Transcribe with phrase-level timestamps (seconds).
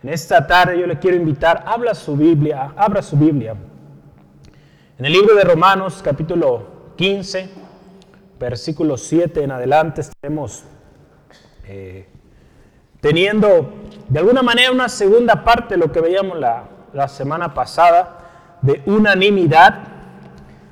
[0.00, 3.56] En esta tarde yo le quiero invitar, habla su Biblia, abra su Biblia.
[4.96, 7.50] En el libro de Romanos, capítulo 15,
[8.38, 10.62] versículo 7 en adelante, estaremos
[11.66, 12.06] eh,
[13.00, 13.72] teniendo
[14.08, 16.62] de alguna manera una segunda parte de lo que veíamos la,
[16.92, 18.18] la semana pasada,
[18.62, 19.80] de unanimidad.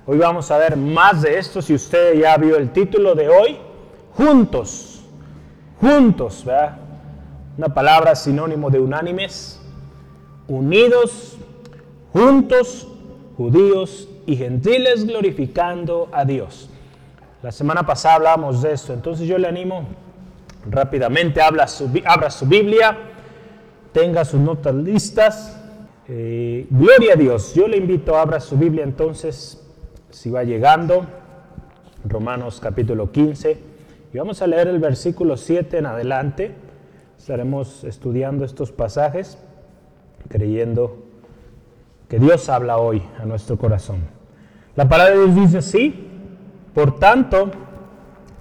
[0.07, 3.59] Hoy vamos a ver más de esto, si usted ya vio el título de hoy,
[4.13, 5.05] juntos,
[5.81, 6.86] juntos, ¿verdad?
[7.59, 9.61] Una palabra sinónimo de unánimes,
[10.47, 11.37] unidos,
[12.13, 12.87] juntos,
[13.37, 16.69] judíos y gentiles glorificando a Dios.
[17.43, 19.87] La semana pasada hablábamos de esto, entonces yo le animo
[20.71, 22.97] rápidamente, abra su, abra su Biblia,
[23.93, 25.63] tenga sus notas listas.
[26.09, 29.63] Eh, gloria a Dios, yo le invito, abra su Biblia entonces,
[30.11, 31.07] si va llegando,
[32.05, 33.59] Romanos capítulo 15,
[34.13, 36.66] y vamos a leer el versículo 7 en adelante.
[37.19, 39.39] Estaremos estudiando estos pasajes
[40.29, 41.05] creyendo
[42.09, 44.01] que Dios habla hoy a nuestro corazón.
[44.75, 46.09] La palabra de Dios dice así,
[46.75, 47.51] por tanto,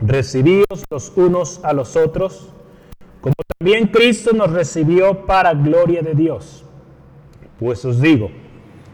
[0.02, 2.50] recibíos los unos a los otros,
[3.22, 6.66] como también Cristo nos recibió para gloria de Dios.
[7.60, 8.30] Pues os digo,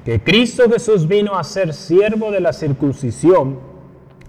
[0.06, 3.60] que Cristo Jesús vino a ser siervo de la circuncisión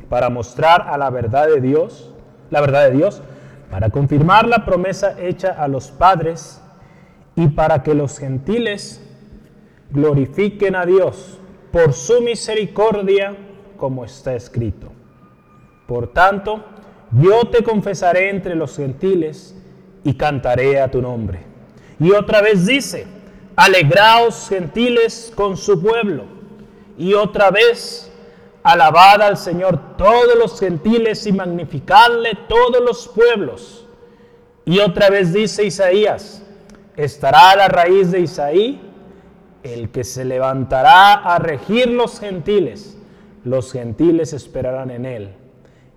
[0.08, 2.12] para mostrar a la verdad de Dios,
[2.50, 3.22] la verdad de Dios,
[3.72, 6.60] para confirmar la promesa hecha a los padres
[7.34, 9.00] y para que los gentiles
[9.90, 11.38] glorifiquen a Dios
[11.72, 13.34] por su misericordia,
[13.78, 14.92] como está escrito.
[15.86, 16.62] Por tanto,
[17.12, 19.56] yo te confesaré entre los gentiles
[20.04, 21.38] y cantaré a tu nombre.
[21.98, 23.06] Y otra vez dice,
[23.56, 26.24] alegraos gentiles con su pueblo.
[26.98, 28.11] Y otra vez,
[28.62, 33.86] Alabad al Señor todos los gentiles y magnificadle todos los pueblos.
[34.64, 36.42] Y otra vez dice Isaías,
[36.96, 38.80] estará a la raíz de Isaí
[39.62, 42.96] el que se levantará a regir los gentiles.
[43.44, 45.34] Los gentiles esperarán en él.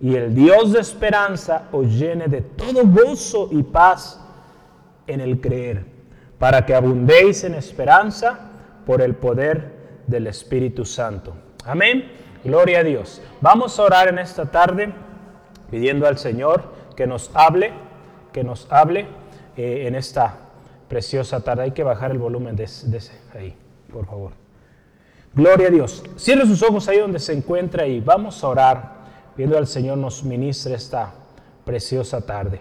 [0.00, 4.20] Y el Dios de esperanza os llene de todo gozo y paz
[5.06, 5.86] en el creer,
[6.38, 8.38] para que abundéis en esperanza
[8.84, 9.72] por el poder
[10.06, 11.34] del Espíritu Santo.
[11.64, 12.25] Amén.
[12.46, 13.20] Gloria a Dios.
[13.40, 14.92] Vamos a orar en esta tarde
[15.68, 16.62] pidiendo al Señor
[16.94, 17.72] que nos hable,
[18.32, 19.08] que nos hable
[19.56, 20.36] eh, en esta
[20.88, 21.64] preciosa tarde.
[21.64, 23.56] Hay que bajar el volumen de, de ese ahí,
[23.92, 24.30] por favor.
[25.34, 26.04] Gloria a Dios.
[26.14, 28.92] Cierre sus ojos ahí donde se encuentra y vamos a orar
[29.34, 31.12] pidiendo al Señor nos ministre esta
[31.64, 32.60] preciosa tarde.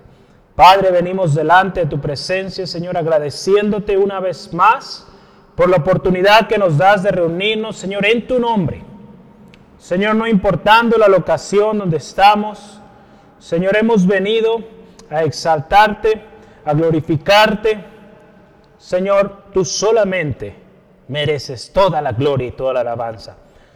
[0.56, 5.06] Padre, venimos delante de tu presencia, Señor, agradeciéndote una vez más
[5.56, 8.85] por la oportunidad que nos das de reunirnos, Señor, en tu nombre
[9.78, 12.80] Señor, no importando la locación donde estamos,
[13.40, 14.64] Señor, hemos venido
[15.10, 16.22] a exaltarte,
[16.64, 17.84] a glorificarte.
[18.78, 20.56] Señor, tú solamente
[21.08, 23.36] mereces toda la gloria y toda la alabanza.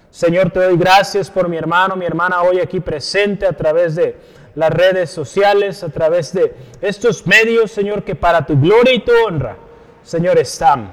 [0.10, 4.18] Señor, te doy gracias por mi hermano, mi hermana hoy aquí presente a través de
[4.56, 9.12] las redes sociales, a través de estos medios, Señor, que para tu gloria y tu
[9.26, 9.56] honra,
[10.02, 10.92] Señor, están.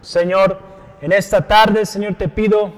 [0.00, 0.58] Señor,
[1.02, 2.72] en esta tarde, Señor, te pido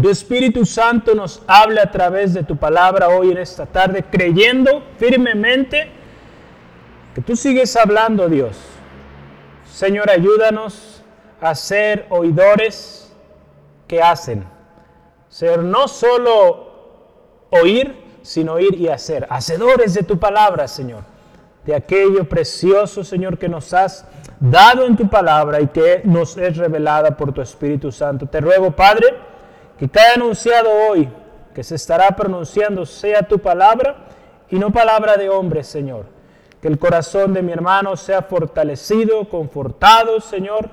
[0.00, 4.82] tu Espíritu Santo nos habla a través de tu palabra hoy en esta tarde, creyendo
[4.96, 5.90] firmemente
[7.14, 8.56] que tú sigues hablando, Dios.
[9.70, 11.02] Señor, ayúdanos
[11.40, 13.12] a ser oidores
[13.86, 14.44] que hacen.
[15.28, 16.70] Ser no solo
[17.50, 19.26] oír, sino oír y hacer.
[19.28, 21.02] Hacedores de tu palabra, Señor.
[21.66, 24.06] De aquello precioso, Señor, que nos has
[24.40, 28.26] dado en tu palabra y que nos es revelada por tu Espíritu Santo.
[28.26, 29.14] Te ruego, Padre,
[29.82, 31.08] que cada anunciado hoy,
[31.52, 33.96] que se estará pronunciando, sea tu palabra
[34.48, 36.04] y no palabra de hombre, Señor.
[36.60, 40.70] Que el corazón de mi hermano sea fortalecido, confortado, Señor.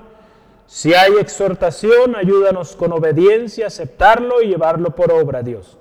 [0.68, 5.76] Si hay exhortación, ayúdanos con obediencia a aceptarlo y llevarlo por obra, Dios.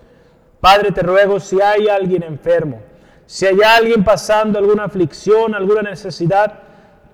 [0.60, 2.82] Padre, te ruego si hay alguien enfermo,
[3.28, 6.52] si hay alguien pasando alguna aflicción, alguna necesidad,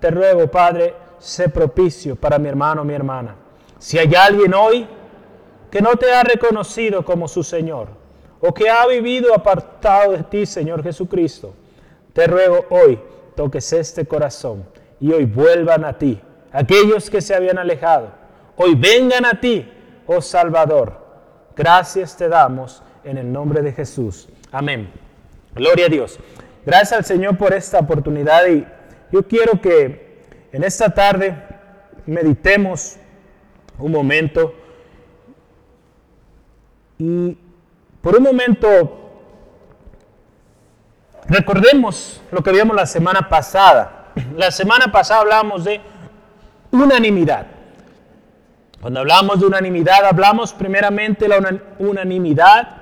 [0.00, 3.34] te ruego, Padre, sé propicio para mi hermano, mi hermana.
[3.78, 4.88] Si hay alguien hoy
[5.76, 7.88] que no te ha reconocido como su Señor
[8.40, 11.52] o que ha vivido apartado de ti, Señor Jesucristo,
[12.14, 12.98] te ruego hoy
[13.34, 14.64] toques este corazón
[14.98, 16.18] y hoy vuelvan a ti.
[16.50, 18.08] Aquellos que se habían alejado,
[18.56, 19.70] hoy vengan a ti,
[20.06, 20.94] oh Salvador.
[21.54, 24.30] Gracias te damos en el nombre de Jesús.
[24.50, 24.90] Amén.
[25.54, 26.18] Gloria a Dios.
[26.64, 28.66] Gracias al Señor por esta oportunidad y
[29.12, 31.36] yo quiero que en esta tarde
[32.06, 32.96] meditemos
[33.78, 34.54] un momento
[36.98, 37.36] y
[38.00, 39.10] por un momento,
[41.28, 44.12] recordemos lo que vimos la semana pasada.
[44.36, 45.80] La semana pasada hablábamos de
[46.70, 47.48] unanimidad.
[48.80, 52.76] Cuando hablamos de unanimidad, hablamos primeramente de la unanimidad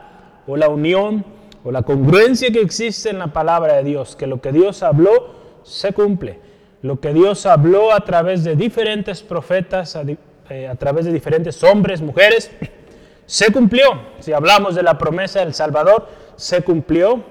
[0.46, 1.25] o la unión
[1.64, 5.34] o la congruencia que existe en la palabra de Dios, que lo que Dios habló
[5.62, 6.38] se cumple.
[6.82, 10.05] Lo que Dios habló a través de diferentes profetas, a,
[10.50, 12.50] eh, a través de diferentes hombres, mujeres,
[13.26, 13.86] se cumplió.
[14.20, 17.22] Si hablamos de la promesa del Salvador, se cumplió.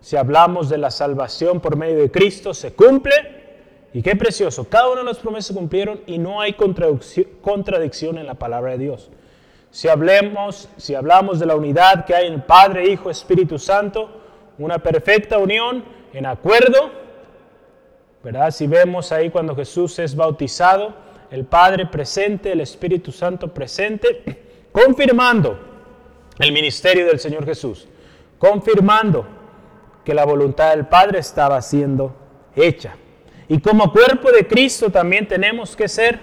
[0.00, 3.40] Si hablamos de la salvación por medio de Cristo, se cumple.
[3.92, 8.26] Y qué precioso, cada una de las promesas se cumplieron y no hay contradicción en
[8.26, 9.10] la palabra de Dios.
[9.72, 9.88] Si
[10.76, 14.08] si hablamos de la unidad que hay en Padre, Hijo, Espíritu Santo,
[14.58, 16.90] una perfecta unión en acuerdo,
[18.22, 18.50] ¿verdad?
[18.50, 20.94] Si vemos ahí cuando Jesús es bautizado,
[21.30, 25.58] el Padre presente, el Espíritu Santo presente, confirmando
[26.38, 27.86] el ministerio del Señor Jesús,
[28.38, 29.26] confirmando
[30.04, 32.14] que la voluntad del Padre estaba siendo
[32.56, 32.96] hecha.
[33.48, 36.20] Y como cuerpo de Cristo también tenemos que ser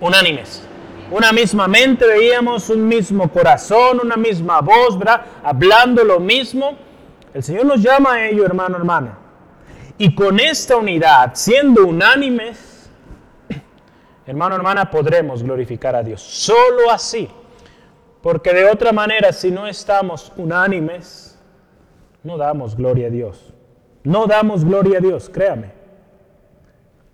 [0.00, 0.62] unánimes.
[1.10, 4.98] Una misma mente, veíamos un mismo corazón, una misma voz.
[5.42, 6.76] Hablando lo mismo.
[7.32, 9.18] El Señor nos llama a ello, hermano, hermana.
[9.98, 12.90] Y con esta unidad, siendo unánimes,
[14.26, 16.20] hermano, hermana, podremos glorificar a Dios.
[16.20, 17.28] Solo así.
[18.22, 21.38] Porque de otra manera, si no estamos unánimes,
[22.22, 23.52] no damos gloria a Dios.
[24.04, 25.72] No damos gloria a Dios, créame.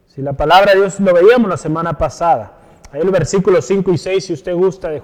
[0.07, 2.59] Si la palabra de Dios lo veíamos la semana pasada,
[2.91, 5.03] ahí el versículo 5 y 6, si usted gusta, de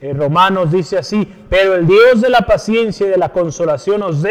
[0.00, 4.22] eh, Romanos dice así, pero el Dios de la paciencia y de la consolación os
[4.22, 4.30] dé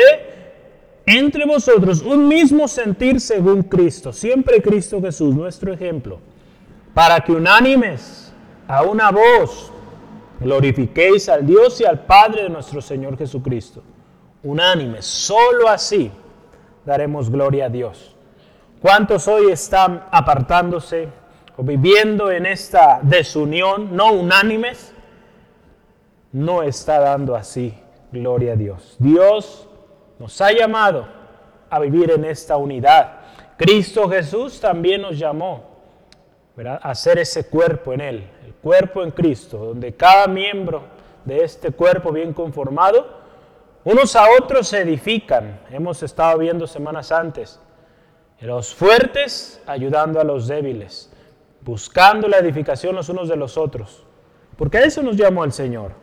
[1.05, 6.19] entre vosotros un mismo sentir según Cristo, siempre Cristo Jesús, nuestro ejemplo,
[6.93, 8.31] para que unánimes
[8.67, 9.72] a una voz
[10.43, 13.81] glorifiquéis al Dios y al Padre de nuestro Señor Jesucristo.
[14.43, 16.11] Unánimes, solo así
[16.85, 18.15] daremos gloria a Dios.
[18.81, 21.07] ¿Cuántos hoy están apartándose
[21.55, 24.93] o viviendo en esta desunión, no unánimes?
[26.33, 27.73] No está dando así
[28.11, 28.95] gloria a Dios.
[28.99, 29.69] Dios
[30.19, 31.07] nos ha llamado
[31.69, 33.19] a vivir en esta unidad.
[33.57, 35.63] Cristo Jesús también nos llamó
[36.57, 38.29] a hacer ese cuerpo en Él,
[38.63, 40.83] cuerpo en Cristo, donde cada miembro
[41.25, 43.21] de este cuerpo bien conformado,
[43.83, 45.59] unos a otros se edifican.
[45.69, 47.59] Hemos estado viendo semanas antes
[48.43, 51.09] los fuertes ayudando a los débiles,
[51.61, 54.03] buscando la edificación los unos de los otros.
[54.57, 55.93] Porque a eso nos llamó el Señor.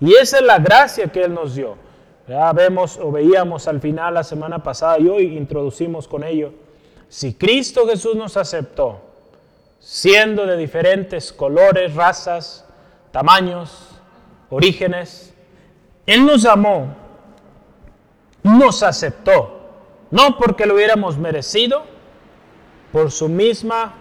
[0.00, 1.76] Y esa es la gracia que Él nos dio.
[2.26, 6.52] Ya vemos o veíamos al final la semana pasada y hoy introducimos con ello.
[7.08, 9.11] Si Cristo Jesús nos aceptó,
[9.82, 12.64] siendo de diferentes colores, razas,
[13.10, 13.90] tamaños,
[14.48, 15.34] orígenes,
[16.06, 16.94] Él nos amó,
[18.44, 19.58] nos aceptó
[20.12, 21.84] no porque lo hubiéramos merecido,
[22.92, 23.94] por su misma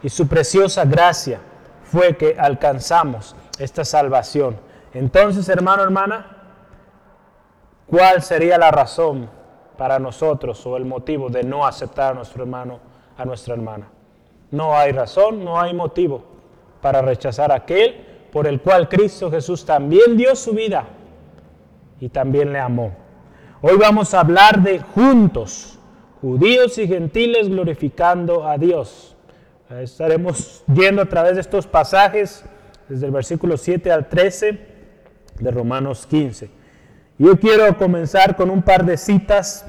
[0.00, 1.40] y su preciosa gracia
[1.82, 4.56] fue que alcanzamos esta salvación.
[4.94, 6.36] Entonces, hermano, hermana,
[7.88, 9.28] ¿cuál sería la razón
[9.76, 12.78] para nosotros o el motivo de no aceptar a nuestro hermano,
[13.18, 13.88] a nuestra hermana?
[14.50, 16.24] No hay razón, no hay motivo
[16.80, 20.84] para rechazar aquel por el cual Cristo Jesús también dio su vida
[22.00, 22.92] y también le amó.
[23.60, 25.78] Hoy vamos a hablar de juntos,
[26.20, 29.16] judíos y gentiles glorificando a Dios.
[29.68, 32.44] Estaremos yendo a través de estos pasajes
[32.88, 34.66] desde el versículo 7 al 13
[35.38, 36.50] de Romanos 15.
[37.18, 39.66] Yo quiero comenzar con un par de citas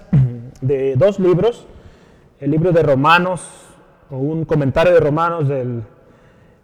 [0.61, 1.67] de dos libros,
[2.39, 3.41] el libro de Romanos,
[4.11, 5.83] un comentario de Romanos del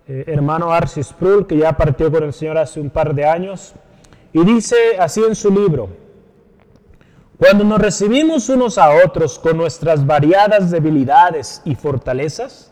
[0.07, 3.73] eh, hermano Arcis Sproul, que ya partió con el Señor hace un par de años,
[4.33, 5.89] y dice así en su libro,
[7.37, 12.71] cuando nos recibimos unos a otros con nuestras variadas debilidades y fortalezas,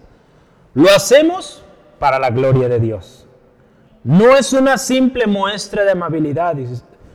[0.74, 1.64] lo hacemos
[2.00, 3.28] para la gloria de Dios.
[4.04, 6.56] No es una simple muestra de amabilidad.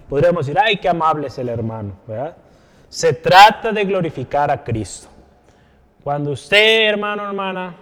[0.09, 1.93] Podríamos decir, ay, qué amable es el hermano.
[2.88, 5.10] Se trata de glorificar a Cristo.
[6.02, 7.75] Cuando usted, hermano, hermana,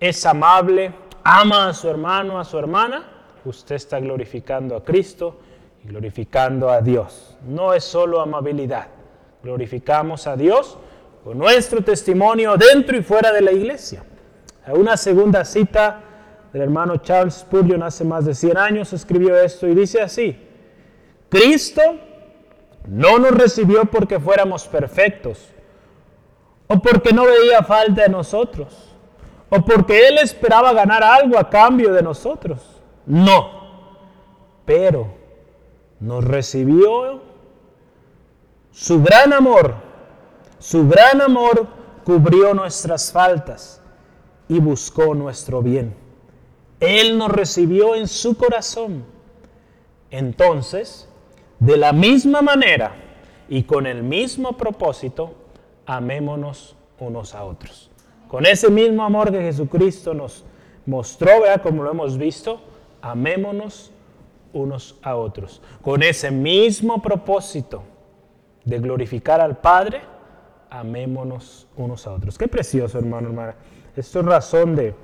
[0.00, 0.92] es amable,
[1.22, 3.04] ama a su hermano, a su hermana,
[3.44, 5.38] usted está glorificando a Cristo
[5.84, 7.36] glorificando a Dios.
[7.46, 8.86] No es solo amabilidad,
[9.42, 10.78] glorificamos a Dios
[11.24, 14.04] con nuestro testimonio dentro y fuera de la iglesia.
[14.68, 16.00] Una segunda cita
[16.52, 20.36] del hermano Charles Spurgeon hace más de 100 años escribió esto y dice así,
[21.28, 21.82] Cristo
[22.86, 25.48] no nos recibió porque fuéramos perfectos
[26.68, 28.88] o porque no veía falta de nosotros
[29.50, 32.60] o porque Él esperaba ganar algo a cambio de nosotros.
[33.06, 33.50] No,
[34.64, 35.08] pero
[36.00, 37.22] nos recibió
[38.70, 39.74] su gran amor,
[40.58, 41.66] su gran amor
[42.04, 43.80] cubrió nuestras faltas
[44.48, 45.94] y buscó nuestro bien.
[46.80, 49.04] Él nos recibió en su corazón.
[50.10, 51.08] Entonces,
[51.58, 52.94] de la misma manera
[53.48, 55.34] y con el mismo propósito,
[55.88, 57.90] amémonos unos a otros.
[58.28, 60.44] Con ese mismo amor que Jesucristo nos
[60.84, 61.62] mostró, ¿verdad?
[61.62, 62.60] como lo hemos visto,
[63.00, 63.90] amémonos
[64.52, 65.62] unos a otros.
[65.80, 67.82] Con ese mismo propósito
[68.66, 70.02] de glorificar al Padre,
[70.68, 72.36] amémonos unos a otros.
[72.36, 73.54] Qué precioso, hermano, hermana.
[73.96, 74.94] Esto es razón de,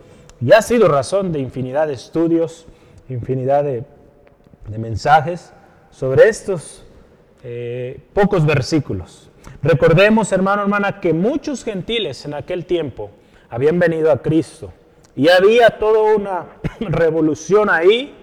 [0.43, 2.67] y ha sido razón de infinidad de estudios,
[3.09, 3.85] infinidad de,
[4.79, 5.53] mensajes
[5.91, 6.85] sobre estos
[7.43, 9.24] eh, pocos versículos.
[9.65, 13.11] Recordemos, hermano, hermana, que muchos gentiles en aquel tiempo
[13.49, 14.71] habían venido a Cristo.
[15.17, 16.45] Y había toda una
[16.81, 18.15] revolución ahí.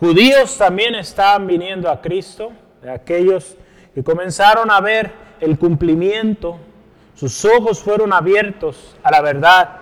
[0.00, 2.50] Judíos también estaban viniendo a Cristo,
[2.92, 3.56] aquellos
[3.94, 6.58] que comenzaron a ver el cumplimiento,
[7.14, 9.76] sus ojos fueron abiertos a la verdad,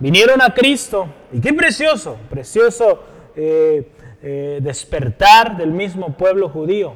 [0.00, 1.06] vinieron a Cristo.
[1.32, 3.04] Y qué precioso, precioso
[3.36, 6.94] eh, eh, despertar del mismo pueblo judío,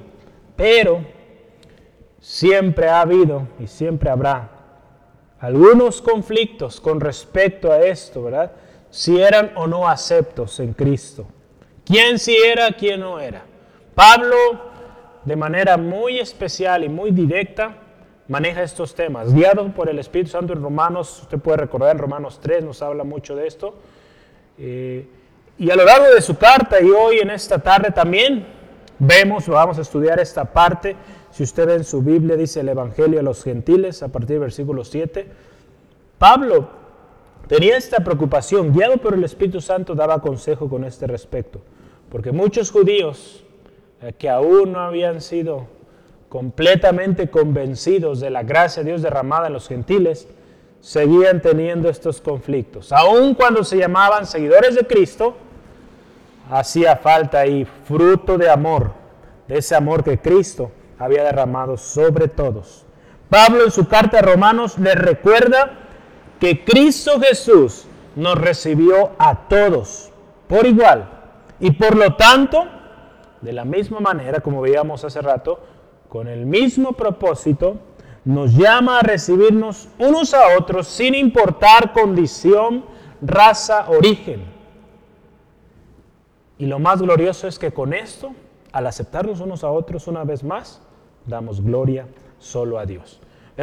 [0.57, 1.18] pero
[2.21, 4.51] siempre ha habido y siempre habrá
[5.41, 8.53] algunos conflictos con respecto a esto, ¿verdad?
[8.91, 11.27] Si eran o no aceptos en Cristo.
[11.85, 13.45] ¿Quién sí era, quién no era?
[13.95, 14.37] Pablo,
[15.25, 17.77] de manera muy especial y muy directa,
[18.27, 19.33] maneja estos temas.
[19.33, 23.05] Guiado por el Espíritu Santo en Romanos, usted puede recordar en Romanos 3, nos habla
[23.05, 23.75] mucho de esto.
[24.59, 25.07] Eh,
[25.59, 28.47] y a lo largo de su carta y hoy en esta tarde también
[28.99, 30.97] vemos, vamos a estudiar esta parte
[31.31, 34.41] si usted ve en su Biblia, dice el Evangelio a los gentiles a partir del
[34.41, 35.27] versículo 7.
[36.19, 36.69] Pablo
[37.47, 41.61] tenía esta preocupación, guiado por el Espíritu Santo, daba consejo con este respecto.
[42.11, 43.45] Porque muchos judíos
[44.01, 45.67] eh, que aún no habían sido
[46.29, 50.29] completamente convencidos de la gracia de Dios derramada en los gentiles,
[50.81, 52.93] seguían teniendo estos conflictos.
[52.93, 55.37] Aun cuando se llamaban seguidores de Cristo,
[56.51, 58.93] hacía falta ahí fruto de amor,
[59.47, 62.85] de ese amor que Cristo había derramado sobre todos.
[63.31, 65.73] Pablo en su carta a Romanos le recuerda
[66.41, 67.87] que Cristo Jesús
[68.17, 70.11] nos recibió a todos
[70.49, 71.09] por igual.
[71.61, 72.65] Y por lo tanto,
[73.41, 75.61] de la misma manera, como veíamos hace rato,
[76.09, 77.77] con el mismo propósito,
[78.25, 82.85] nos llama a recibirnos unos a otros sin importar condición,
[83.21, 84.45] raza, origen.
[86.59, 88.33] Y lo más glorioso es que con esto,
[88.73, 90.83] al aceptarnos unos a otros una vez más,
[91.29, 92.07] damos gloria
[92.39, 93.21] solo a Dios.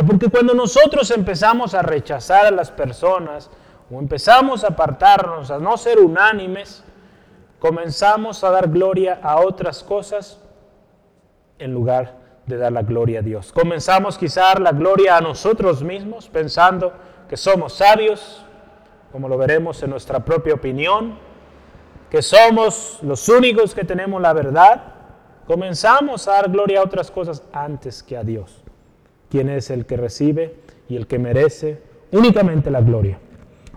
[0.08, 3.50] Porque cuando nosotros empezamos a rechazar a las personas
[3.90, 6.84] o empezamos a apartarnos, a no ser unánimes,
[7.60, 10.40] comenzamos a dar gloria a otras cosas
[11.60, 13.54] en lugar de dar la gloria a Dios.
[13.54, 16.94] Comenzamos quizá a dar la gloria a nosotros mismos pensando
[17.30, 18.46] que somos sabios,
[19.12, 21.18] como lo veremos en nuestra propia opinión,
[22.10, 24.95] que somos los únicos que tenemos la verdad
[25.48, 28.64] Comenzamos a dar gloria a otras cosas antes que a Dios,
[29.30, 30.56] quien es el que recibe
[30.90, 33.20] y el que merece únicamente la gloria.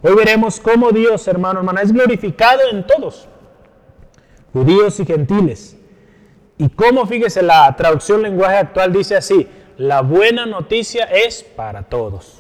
[0.02, 3.28] Hoy veremos cómo Dios, hermano, hermana, es glorificado en todos,
[4.52, 5.76] judíos y gentiles.
[6.56, 9.46] Y cómo, fíjese, la traducción lenguaje actual dice así,
[9.76, 12.38] la buena noticia es para todos.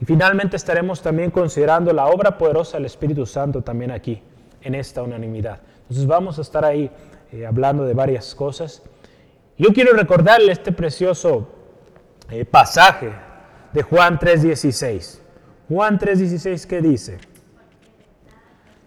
[0.00, 4.22] Y finalmente estaremos también considerando la obra poderosa del Espíritu Santo también aquí,
[4.62, 5.60] en esta unanimidad.
[5.82, 6.90] Entonces vamos a estar ahí
[7.32, 8.82] eh, hablando de varias cosas.
[9.58, 11.48] Yo quiero recordarle este precioso
[12.30, 13.12] eh, pasaje
[13.72, 15.20] de Juan 3.16.
[15.68, 17.18] Juan 3.16 que dice,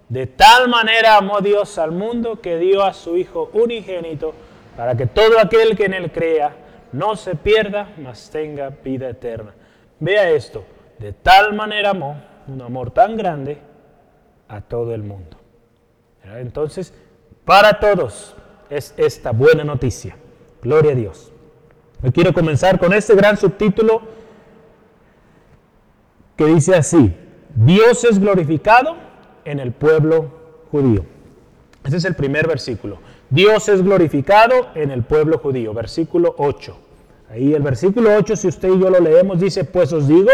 [0.10, 4.34] de tal manera amó Dios al mundo que dio a su Hijo unigénito
[4.76, 6.56] para que todo aquel que en él crea
[6.92, 9.54] no se pierda, mas tenga vida eterna.
[10.00, 10.66] Vea esto,
[11.00, 13.58] de tal manera amó, un amor tan grande,
[14.48, 15.38] a todo el mundo.
[16.36, 16.94] Entonces,
[17.46, 18.36] para todos
[18.70, 20.16] es esta buena noticia.
[20.62, 21.32] Gloria a Dios.
[22.02, 24.02] Hoy quiero comenzar con este gran subtítulo
[26.36, 27.16] que dice así,
[27.56, 28.96] Dios es glorificado
[29.46, 30.32] en el pueblo
[30.72, 31.06] judío.
[31.84, 33.00] Ese es el primer versículo.
[33.30, 35.74] Dios es glorificado en el pueblo judío.
[35.74, 36.78] Versículo 8.
[37.30, 40.30] Ahí el versículo 8, si usted y yo lo leemos, dice, pues os digo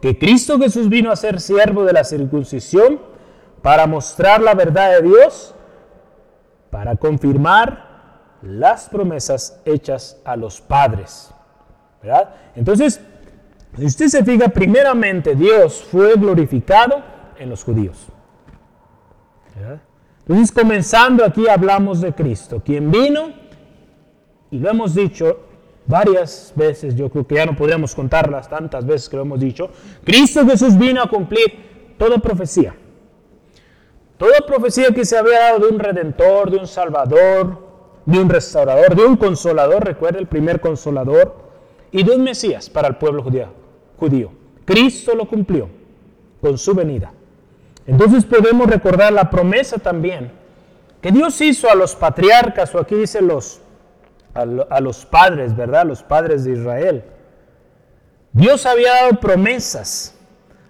[0.00, 3.00] que Cristo Jesús vino a ser siervo de la circuncisión
[3.62, 5.54] para mostrar la verdad de Dios
[6.70, 7.88] para confirmar
[8.42, 11.32] las promesas hechas a los padres.
[12.02, 12.34] ¿verdad?
[12.54, 13.00] Entonces,
[13.76, 17.02] si usted se fija, primeramente Dios fue glorificado
[17.38, 18.06] en los judíos.
[20.20, 23.32] Entonces, comenzando aquí hablamos de Cristo, quien vino,
[24.50, 25.40] y lo hemos dicho
[25.86, 29.70] varias veces, yo creo que ya no podríamos contarlas tantas veces que lo hemos dicho,
[30.04, 32.74] Cristo Jesús vino a cumplir toda profecía.
[34.18, 37.56] Toda profecía que se había dado de un redentor, de un salvador,
[38.04, 41.36] de un restaurador, de un consolador, recuerda el primer consolador,
[41.92, 43.22] y de un Mesías para el pueblo
[43.96, 44.32] judío.
[44.64, 45.68] Cristo lo cumplió
[46.40, 47.12] con su venida.
[47.86, 50.32] Entonces podemos recordar la promesa también
[51.00, 53.60] que Dios hizo a los patriarcas, o aquí dice los,
[54.34, 55.86] a, a los padres, ¿verdad?
[55.86, 57.04] Los padres de Israel.
[58.32, 60.14] Dios había dado promesas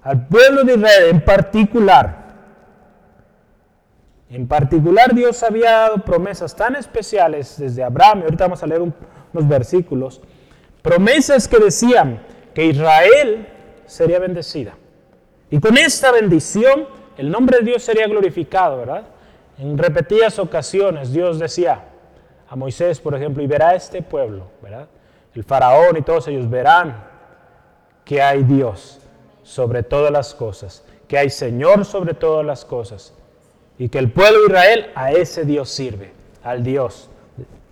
[0.03, 2.18] al pueblo de Israel en particular
[4.31, 8.83] en particular, Dios había dado promesas tan especiales desde Abraham, y ahorita vamos a leer
[8.83, 10.21] unos versículos,
[10.83, 12.23] promesas que decían
[12.55, 13.49] que Israel
[13.87, 14.75] sería bendecida.
[15.51, 19.05] Y con esta bendición, el nombre de Dios sería glorificado, ¿verdad?
[19.57, 21.87] En repetidas ocasiones, Dios decía
[22.51, 24.89] a Moisés, por ejemplo, y verá este pueblo, ¿verdad?
[25.35, 27.03] El faraón y todos ellos verán
[28.05, 29.01] que hay Dios
[29.43, 33.15] sobre todas las cosas, que hay Señor sobre todas las cosas
[33.79, 36.11] y que el pueblo de Israel a ese Dios sirve,
[36.43, 37.09] al Dios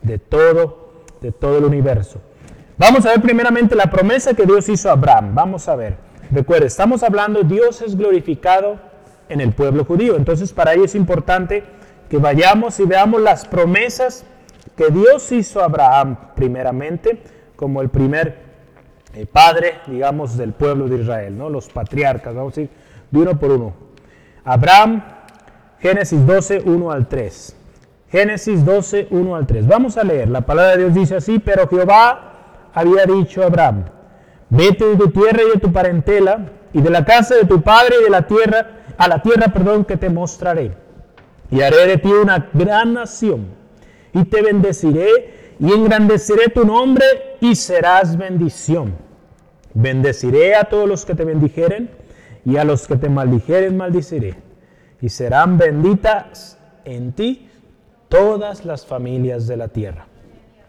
[0.03, 2.21] de todo, de todo el universo.
[2.79, 5.35] Vamos a ver primeramente la promesa que Dios hizo a Abraham.
[5.35, 5.97] Vamos a ver.
[6.31, 8.79] Recuerde, estamos hablando, Dios es glorificado
[9.29, 10.17] en el pueblo judío.
[10.17, 11.65] Entonces para ello es importante
[12.09, 14.25] que vayamos y veamos las promesas
[14.77, 17.23] que Dios hizo a Abraham primeramente,
[17.57, 18.37] como el primer
[19.15, 21.49] eh, padre, digamos, del pueblo de Israel, ¿no?
[21.49, 22.71] Los patriarcas, vamos a ir
[23.11, 23.75] de uno por uno.
[24.45, 25.03] Abraham
[25.81, 27.57] Génesis 12, 1 al 3.
[28.11, 29.67] Génesis 12, 1 al 3.
[29.67, 30.29] Vamos a leer.
[30.29, 33.85] La palabra de Dios dice así, pero Jehová había dicho a Abraham,
[34.49, 37.97] vete de tu tierra y de tu parentela y de la casa de tu padre
[38.01, 40.73] y de la tierra, a la tierra, perdón, que te mostraré.
[41.51, 43.47] Y haré de ti una gran nación
[44.13, 47.05] y te bendeciré y engrandeceré tu nombre
[47.41, 48.95] y serás bendición.
[49.75, 51.91] Bendeciré a todos los que te bendijeren
[52.45, 54.46] y a los que te maldijeren maldiciré
[55.01, 57.49] y serán benditas en ti
[58.09, 60.07] todas las familias de la tierra.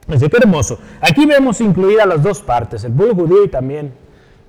[0.07, 0.79] Así que hermoso.
[1.01, 3.93] Aquí vemos incluidas las dos partes, el pueblo judío y también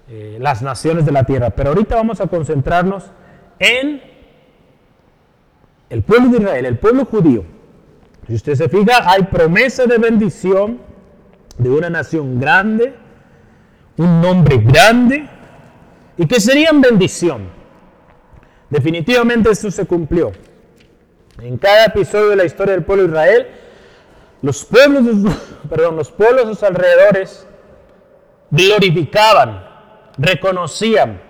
[0.09, 1.51] eh, las naciones de la tierra.
[1.51, 3.05] Pero ahorita vamos a concentrarnos
[3.59, 4.01] en
[5.91, 7.45] el pueblo de Israel, el pueblo judío.
[8.27, 10.79] Si usted se fija, hay promesa de bendición
[11.57, 12.95] de una nación grande,
[13.97, 15.29] un nombre grande,
[16.17, 17.58] y que serían bendición.
[18.71, 20.33] Definitivamente esto se cumplió.
[21.41, 23.47] En cada episodio de la historia del pueblo de Israel,
[24.43, 25.05] los pueblos,
[25.71, 27.47] perdón, los pueblos a sus alrededores
[28.51, 29.65] glorificaban,
[30.17, 31.21] reconocían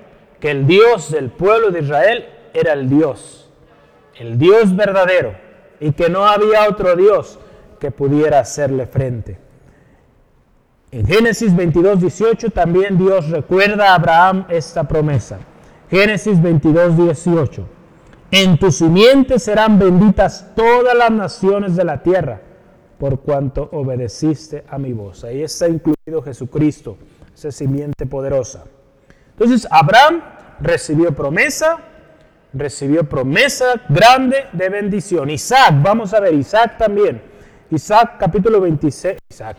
[0.41, 3.51] que el Dios del pueblo de Israel era el Dios,
[4.17, 5.35] el Dios verdadero,
[5.81, 7.39] y que no había otro Dios
[7.79, 9.39] que pudiera hacerle frente.
[10.91, 15.39] En Génesis 22, 18 también Dios recuerda a Abraham esta promesa.
[15.91, 17.67] Génesis 22, 18.
[18.31, 22.41] En tu simiente serán benditas todas las naciones de la tierra,
[22.99, 25.25] por cuanto obedeciste a mi voz.
[25.25, 26.99] Ahí está incluido Jesucristo,
[27.35, 28.65] esa simiente poderosa.
[29.31, 30.21] Entonces, Abraham
[30.61, 31.79] recibió promesa,
[32.53, 35.31] recibió promesa grande de bendición.
[35.31, 37.23] Isaac, vamos a ver, Isaac también.
[37.71, 39.57] Isaac capítulo 26, Isaac.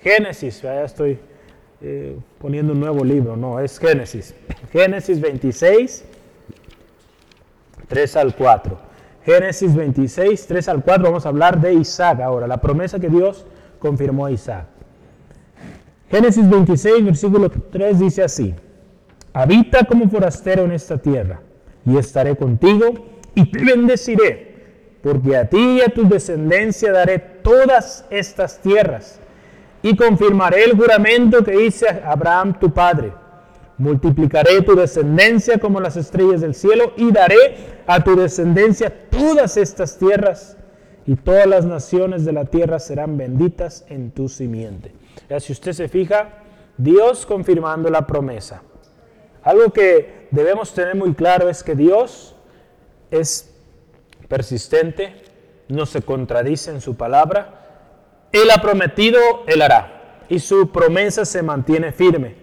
[0.00, 1.18] Génesis, ya estoy
[1.82, 4.34] eh, poniendo un nuevo libro, no, es Génesis.
[4.72, 6.04] Génesis 26,
[7.88, 8.78] 3 al 4.
[9.24, 13.44] Génesis 26, 3 al 4, vamos a hablar de Isaac ahora, la promesa que Dios
[13.78, 14.66] confirmó a Isaac.
[16.10, 18.54] Génesis 26, versículo 3 dice así,
[19.32, 21.40] habita como forastero en esta tierra,
[21.84, 22.94] y estaré contigo,
[23.34, 24.54] y te bendeciré,
[25.02, 29.20] porque a ti y a tu descendencia daré todas estas tierras
[29.86, 33.12] y confirmaré el juramento que hice a Abraham tu padre.
[33.78, 39.96] Multiplicaré tu descendencia como las estrellas del cielo y daré a tu descendencia todas estas
[39.96, 40.56] tierras
[41.06, 44.90] y todas las naciones de la tierra serán benditas en tu simiente.
[45.30, 46.30] Ya, si usted se fija,
[46.76, 48.62] Dios confirmando la promesa.
[49.44, 52.34] Algo que debemos tener muy claro es que Dios
[53.12, 53.54] es
[54.26, 55.14] persistente,
[55.68, 57.55] no se contradice en su palabra
[58.32, 60.24] él ha prometido, Él hará.
[60.28, 62.34] Y su promesa se mantiene firme.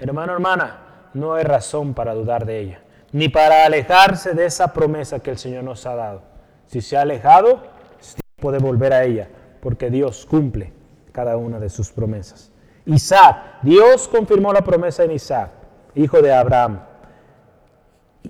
[0.00, 0.78] Hermano, hermana,
[1.14, 2.80] no hay razón para dudar de ella,
[3.12, 6.22] ni para alejarse de esa promesa que el Señor nos ha dado.
[6.66, 7.62] Si se ha alejado,
[8.00, 9.28] es tiempo de volver a ella,
[9.60, 10.72] porque Dios cumple
[11.12, 12.50] cada una de sus promesas.
[12.86, 15.50] Isaac, Dios confirmó la promesa en Isaac,
[15.94, 16.80] hijo de Abraham.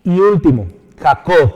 [0.03, 0.67] Y último,
[1.01, 1.55] Jacob.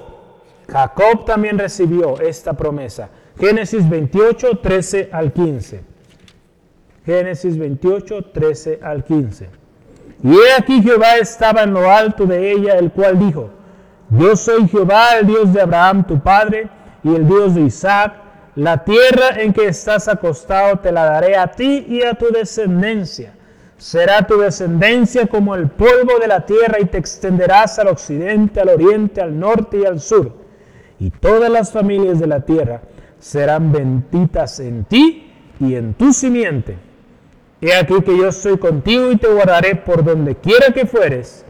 [0.69, 3.09] Jacob también recibió esta promesa.
[3.39, 5.81] Génesis 28, 13 al 15.
[7.05, 9.49] Génesis 28, 13 al 15.
[10.23, 13.51] Y he aquí Jehová estaba en lo alto de ella, el cual dijo,
[14.11, 16.69] yo soy Jehová, el Dios de Abraham, tu padre,
[17.03, 18.15] y el Dios de Isaac.
[18.55, 23.33] La tierra en que estás acostado te la daré a ti y a tu descendencia.
[23.79, 28.69] Será tu descendencia como el polvo de la tierra y te extenderás al occidente, al
[28.69, 30.33] oriente, al norte y al sur.
[31.01, 32.83] Y todas las familias de la tierra
[33.23, 35.31] serán benditas en ti
[35.61, 36.77] y en tu simiente.
[37.61, 41.45] He aquí que yo estoy contigo y te guardaré por donde quiera que fueres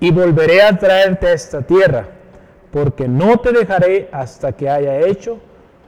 [0.00, 2.08] y volveré a traerte a esta tierra,
[2.70, 5.38] porque no te dejaré hasta que haya hecho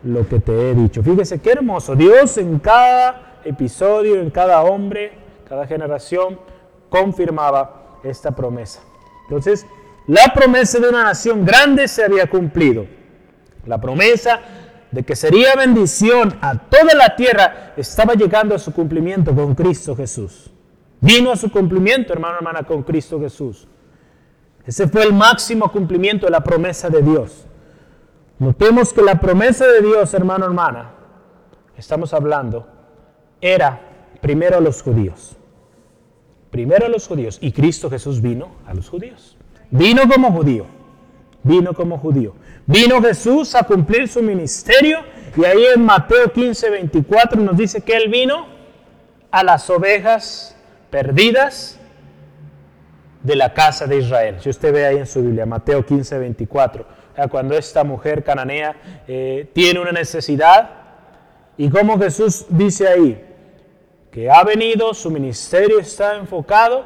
[0.02, 1.02] lo que te he dicho.
[1.02, 1.96] Fíjese qué hermoso.
[1.96, 5.12] Dios en cada episodio, en cada hombre,
[5.48, 6.38] cada generación
[6.90, 8.82] confirmaba esta promesa.
[9.22, 9.66] Entonces,
[10.06, 12.86] la promesa de una nación grande se había cumplido.
[13.64, 14.40] La promesa
[14.94, 19.96] de que sería bendición a toda la tierra estaba llegando a su cumplimiento con Cristo
[19.96, 20.50] Jesús.
[21.00, 23.66] Vino a su cumplimiento, hermano, hermana, con Cristo Jesús.
[24.64, 27.44] Ese fue el máximo cumplimiento de la promesa de Dios.
[28.38, 30.92] Notemos que la promesa de Dios, hermano, hermana,
[31.76, 32.68] estamos hablando,
[33.40, 33.80] era
[34.22, 35.36] primero a los judíos.
[36.50, 37.38] Primero a los judíos.
[37.40, 39.36] Y Cristo Jesús vino a los judíos.
[39.72, 40.66] Vino como judío.
[41.44, 42.34] Vino como judío.
[42.66, 44.98] Vino Jesús a cumplir su ministerio.
[45.36, 48.46] Y ahí en Mateo 15, 24 nos dice que Él vino
[49.30, 50.56] a las ovejas
[50.90, 51.78] perdidas
[53.22, 54.36] de la casa de Israel.
[54.40, 56.86] Si usted ve ahí en su Biblia, Mateo 15, 24,
[57.30, 58.76] cuando esta mujer cananea
[59.06, 60.70] eh, tiene una necesidad
[61.56, 63.24] y como Jesús dice ahí,
[64.10, 66.84] que ha venido, su ministerio está enfocado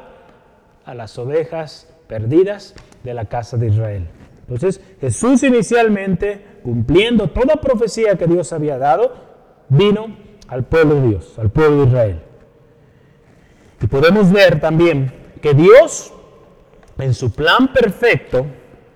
[0.85, 4.07] a las ovejas perdidas de la casa de Israel.
[4.49, 9.13] Entonces Jesús inicialmente, cumpliendo toda profecía que Dios había dado,
[9.69, 12.21] vino al pueblo de Dios, al pueblo de Israel.
[13.81, 16.11] Y podemos ver también que Dios
[16.99, 18.45] en su plan perfecto,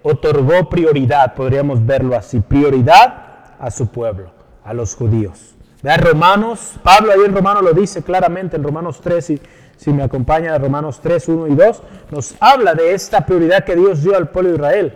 [0.01, 4.31] otorgó prioridad, podríamos verlo así, prioridad a su pueblo,
[4.63, 5.55] a los judíos.
[5.81, 9.41] Vea Romanos, Pablo ahí en Romanos lo dice claramente, en Romanos 3, y
[9.77, 14.03] si me acompaña Romanos 3, 1 y 2, nos habla de esta prioridad que Dios
[14.03, 14.93] dio al pueblo de Israel.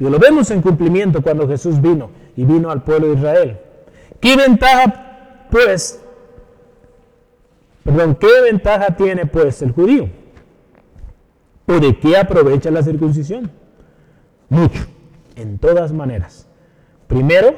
[0.00, 3.58] Y lo vemos en cumplimiento cuando Jesús vino y vino al pueblo de Israel.
[4.20, 6.00] ¿Qué ventaja, pues,
[7.84, 10.08] perdón, qué ventaja tiene pues el judío?
[11.66, 13.50] ¿O de qué aprovecha la circuncisión?
[14.48, 14.86] Mucho,
[15.36, 16.48] en todas maneras.
[17.06, 17.56] Primero,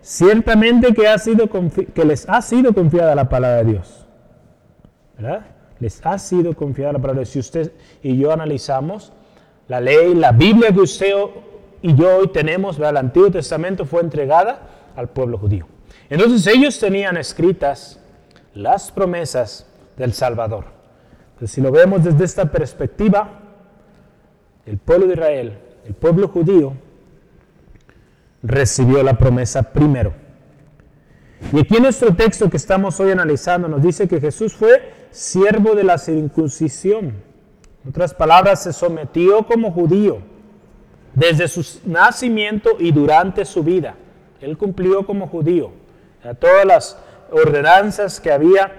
[0.00, 4.06] ciertamente que, les ha sido confiada la palabra de Dios.
[5.16, 5.46] ¿Verdad?
[5.80, 7.30] Les ha sido confiada la palabra de Dios.
[7.30, 7.72] Si usted
[8.02, 9.12] y yo analizamos
[9.66, 11.12] la ley, la Biblia que usted
[11.82, 12.90] y yo hoy tenemos, ¿verdad?
[12.90, 15.66] el Antiguo Testamento fue entregada al pueblo judío.
[16.10, 18.00] Entonces ellos tenían escritas
[18.54, 20.64] las promesas del Salvador.
[21.34, 23.40] Entonces si lo vemos desde esta perspectiva,
[24.66, 26.74] el pueblo de Israel, el pueblo judío,
[28.42, 30.12] recibió la promesa primero.
[31.52, 35.74] Y aquí en nuestro texto que estamos hoy analizando nos dice que Jesús fue siervo
[35.74, 37.06] de la circuncisión.
[37.84, 40.20] En otras palabras, se sometió como judío
[41.18, 43.94] desde su nacimiento y durante su vida.
[44.40, 45.72] Él cumplió como judío.
[46.38, 46.98] Todas las
[47.30, 48.72] ordenanzas que había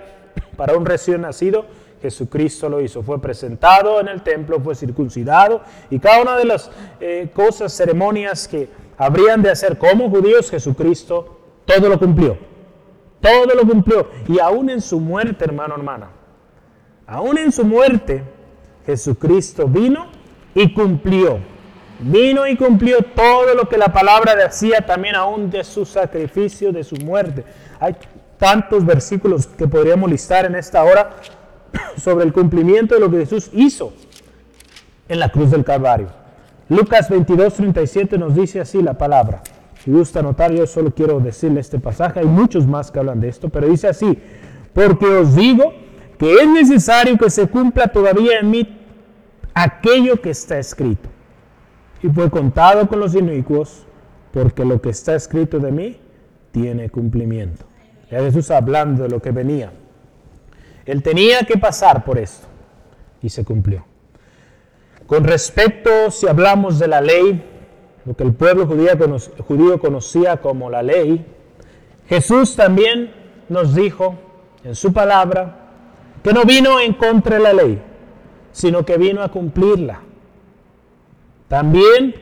[0.56, 1.65] para un recién nacido,
[2.02, 3.04] Jesucristo lo hizo.
[3.04, 8.47] Fue presentado en el templo, fue circuncidado y cada una de las eh, cosas, ceremonias
[8.47, 12.38] que habrían de hacer como judíos, Jesucristo todo lo cumplió.
[13.21, 14.08] Todo lo cumplió.
[14.28, 16.10] Y aún en su muerte, hermano, hermana,
[17.06, 18.23] aún en su muerte,
[18.86, 20.08] Jesucristo vino
[20.56, 21.39] y cumplió.
[21.99, 26.83] Vino y cumplió todo lo que la palabra decía también aún de su sacrificio, de
[26.83, 27.43] su muerte.
[27.79, 27.95] Hay
[28.38, 31.17] tantos versículos que podríamos listar en esta hora
[32.01, 33.93] sobre el cumplimiento de lo que Jesús hizo
[35.09, 36.07] en la cruz del Calvario.
[36.69, 39.41] Lucas 22, 37 nos dice así la palabra.
[39.83, 42.21] Si gusta anotar, yo solo quiero decirle este pasaje.
[42.21, 44.17] Hay muchos más que hablan de esto, pero dice así,
[44.73, 45.73] porque os digo
[46.17, 48.77] que es necesario que se cumpla todavía en mí
[49.53, 51.09] aquello que está escrito.
[52.01, 53.85] Y fue contado con los inicuos,
[54.31, 55.97] porque lo que está escrito de mí
[56.51, 57.65] tiene cumplimiento.
[58.09, 59.71] Ya Jesús hablando de lo que venía.
[60.85, 62.47] Él tenía que pasar por esto
[63.21, 63.85] y se cumplió.
[65.05, 67.43] Con respecto, si hablamos de la ley,
[68.05, 71.25] lo que el pueblo judío conocía como la ley,
[72.07, 73.12] Jesús también
[73.49, 74.15] nos dijo
[74.63, 75.55] en su palabra
[76.23, 77.81] que no vino en contra de la ley,
[78.51, 80.01] sino que vino a cumplirla.
[81.49, 82.15] También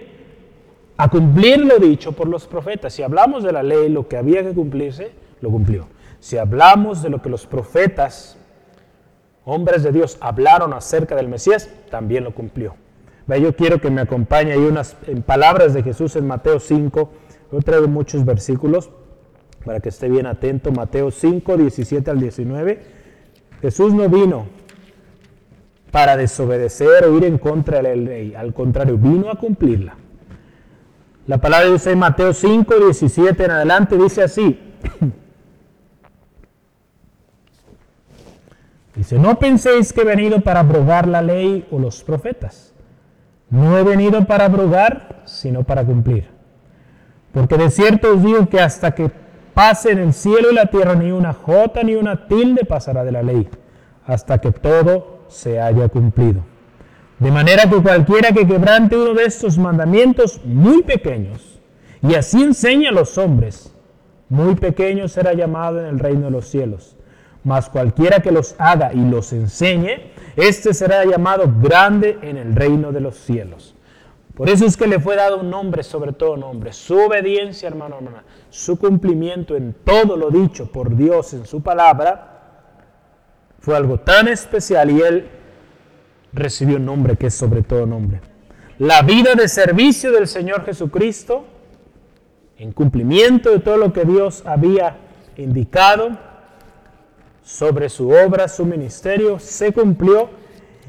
[0.98, 2.94] a cumplir lo dicho por los profetas.
[2.94, 5.12] Si hablamos de la ley, lo que había que cumplirse,
[5.42, 5.88] lo cumplió.
[6.20, 8.38] Si hablamos de lo que los profetas
[9.46, 12.76] hombres de Dios hablaron acerca del Mesías, también lo cumplió.
[13.28, 17.10] Yo quiero que me acompañe ahí unas palabras de Jesús en Mateo 5.
[17.52, 18.90] Yo traigo muchos versículos
[19.66, 20.72] para que esté bien atento.
[20.72, 22.82] Mateo 5, 17 al 19.
[23.62, 24.48] Jesús no vino
[25.92, 28.36] para desobedecer o ir en contra de la ley.
[28.36, 29.96] Al contrario, vino a cumplirla.
[31.26, 34.60] La palabra dice en Mateo 5, 17 en adelante, dice así.
[38.96, 42.74] Dice, no penséis que he venido para abrogar la ley o los profetas.
[43.52, 46.28] No he venido para abrogar, sino para cumplir.
[47.32, 49.12] Porque de cierto os digo que hasta que
[49.54, 53.22] pasen el cielo y la tierra, ni una jota ni una tilde pasará de la
[53.22, 53.48] ley,
[54.08, 56.42] hasta que todo se haya cumplido.
[57.20, 61.60] De manera que cualquiera que quebrante uno de estos mandamientos muy pequeños,
[62.02, 63.74] y así enseña a los hombres,
[64.30, 66.96] muy pequeño será llamado en el reino de los cielos.
[67.44, 72.92] Mas cualquiera que los haga y los enseñe, éste será llamado grande en el reino
[72.92, 73.74] de los cielos.
[74.36, 76.72] Por eso es que le fue dado un nombre sobre todo nombre.
[76.72, 82.37] Su obediencia, hermano, hermana, su cumplimiento en todo lo dicho por Dios en su palabra,
[83.60, 85.28] fue algo tan especial y él
[86.34, 88.22] recibió un nombre que es sobre todo nombre.
[88.80, 91.46] La vida de servicio del Señor Jesucristo,
[92.58, 94.98] en cumplimiento de todo lo que Dios había
[95.36, 96.18] indicado
[97.44, 100.30] sobre su obra, su ministerio, se cumplió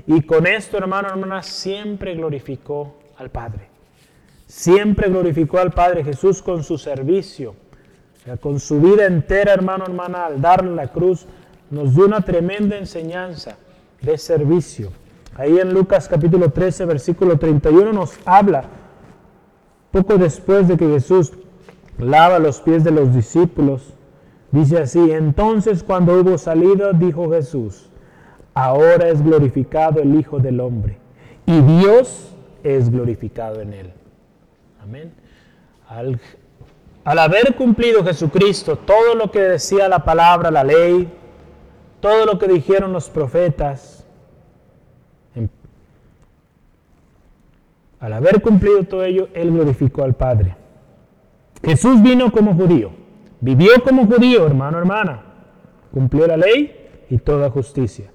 [0.07, 3.69] y con esto, hermano, hermana, siempre glorificó al Padre.
[4.47, 7.55] Siempre glorificó al Padre Jesús con su servicio,
[8.41, 11.27] con su vida entera, hermano, hermana, al darle la cruz,
[11.71, 13.57] nos dio una tremenda enseñanza
[14.01, 14.91] de servicio.
[15.37, 18.65] Ahí en Lucas capítulo 13, versículo 31 nos habla,
[19.93, 21.33] poco después de que Jesús
[21.99, 23.95] lava los pies de los discípulos,
[24.51, 27.89] dice así, entonces cuando hubo salido, dijo Jesús,
[28.55, 30.99] ahora es glorificado el Hijo del Hombre,
[31.47, 33.93] y Dios es glorificado en él.
[34.83, 35.13] Amén.
[35.89, 36.19] Al,
[37.05, 41.09] haber cumplido Jesucristo todo lo que decía la palabra, la ley,
[42.01, 44.07] todo lo que dijeron los profetas,
[48.01, 50.57] al haber cumplido todo ello, Él glorificó al Padre.
[51.65, 52.93] Jesús vino como judío,
[53.41, 55.23] vivió como judío, hermano, hermana,
[55.93, 58.13] cumplió la ley y toda justicia.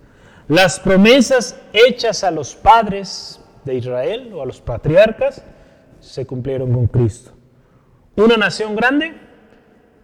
[0.48, 5.44] Las promesas hechas a los padres de Israel o a los patriarcas
[6.00, 7.32] se cumplieron con Cristo.
[8.16, 9.14] Una nación grande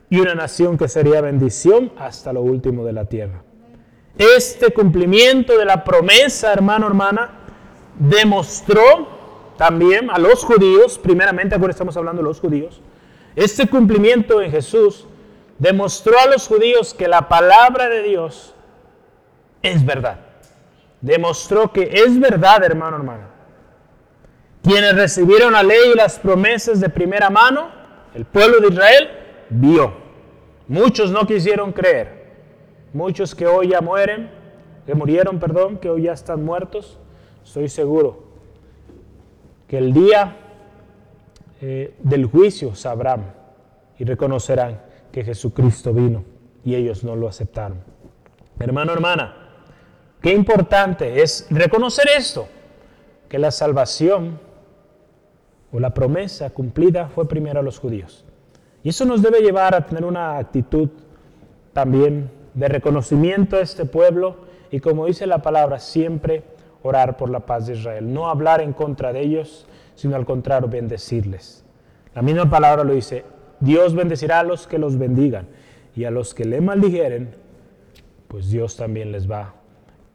[0.09, 3.43] y una nación que sería bendición hasta lo último de la tierra.
[4.17, 7.31] Este cumplimiento de la promesa, hermano, hermana,
[7.97, 9.07] demostró
[9.57, 12.81] también a los judíos, primeramente ahora estamos hablando de los judíos,
[13.35, 15.05] este cumplimiento en Jesús
[15.57, 18.55] demostró a los judíos que la palabra de Dios
[19.61, 20.19] es verdad.
[21.01, 23.27] Demostró que es verdad, hermano, hermana.
[24.63, 27.69] Quienes recibieron la ley y las promesas de primera mano,
[28.13, 29.09] el pueblo de Israel,
[29.49, 29.93] vio.
[30.67, 32.18] Muchos no quisieron creer.
[32.93, 34.29] Muchos que hoy ya mueren,
[34.85, 36.97] que murieron, perdón, que hoy ya están muertos,
[37.43, 38.23] estoy seguro
[39.67, 40.35] que el día
[41.61, 43.33] eh, del juicio sabrán
[43.99, 46.23] y reconocerán que Jesucristo vino
[46.65, 47.77] y ellos no lo aceptaron.
[48.59, 49.35] Hermano, hermana,
[50.21, 52.47] qué importante es reconocer esto,
[53.29, 54.39] que la salvación
[55.71, 58.25] o la promesa cumplida fue primero a los judíos.
[58.83, 60.89] Y eso nos debe llevar a tener una actitud
[61.73, 66.43] también de reconocimiento a este pueblo y como dice la palabra, siempre
[66.83, 68.13] orar por la paz de Israel.
[68.13, 71.63] No hablar en contra de ellos, sino al contrario, bendecirles.
[72.15, 73.25] La misma palabra lo dice,
[73.59, 75.47] Dios bendecirá a los que los bendigan
[75.95, 77.35] y a los que le maldijeren,
[78.27, 79.53] pues Dios también les va a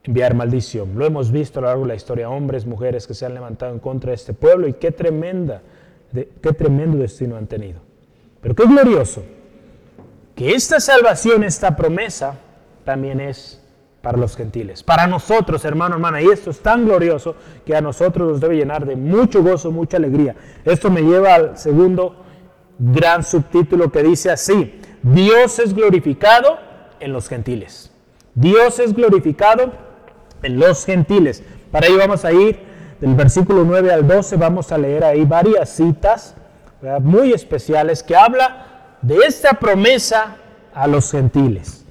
[0.05, 0.97] enviar maldición.
[0.97, 3.73] Lo hemos visto a lo largo de la historia, hombres, mujeres que se han levantado
[3.73, 5.63] en contra de este pueblo y qué tremenda,
[6.13, 7.81] qué tremendo destino han tenido.
[8.41, 9.23] Pero qué glorioso
[10.35, 12.35] que esta salvación, esta promesa,
[12.85, 13.61] también es
[14.03, 16.21] para los gentiles, para nosotros, hermano, hermana.
[16.21, 19.97] Y esto es tan glorioso que a nosotros nos debe llenar de mucho gozo, mucha
[19.97, 20.37] alegría.
[20.65, 22.17] Esto me lleva al segundo
[22.79, 26.59] gran subtítulo que dice así, Dios es glorificado
[27.01, 27.91] en los gentiles.
[28.35, 29.73] Dios es glorificado
[30.43, 31.43] en los gentiles.
[31.71, 32.59] Para ello vamos a ir
[33.01, 36.35] del versículo 9 al 12, vamos a leer ahí varias citas
[37.01, 38.74] muy especiales que habla
[39.05, 40.37] de esta promesa
[40.73, 41.85] a los gentiles.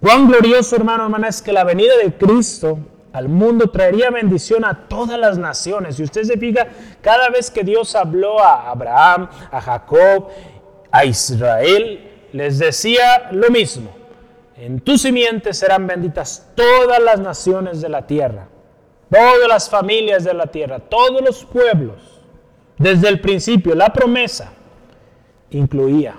[0.00, 2.78] Cuán glorioso, hermano, hermana, es que la venida de Cristo
[3.12, 5.96] al mundo traería bendición a todas las naciones.
[5.96, 6.68] Si usted se fija,
[7.02, 10.28] cada vez que Dios habló a Abraham, a Jacob,
[10.92, 13.90] a Israel, les decía lo mismo.
[14.56, 18.46] En tu simiente serán benditas todas las naciones de la tierra.
[19.10, 21.96] todas las familias de la tierra, todos los pueblos,
[22.78, 24.52] desde el principio, la promesa
[25.50, 26.14] incluía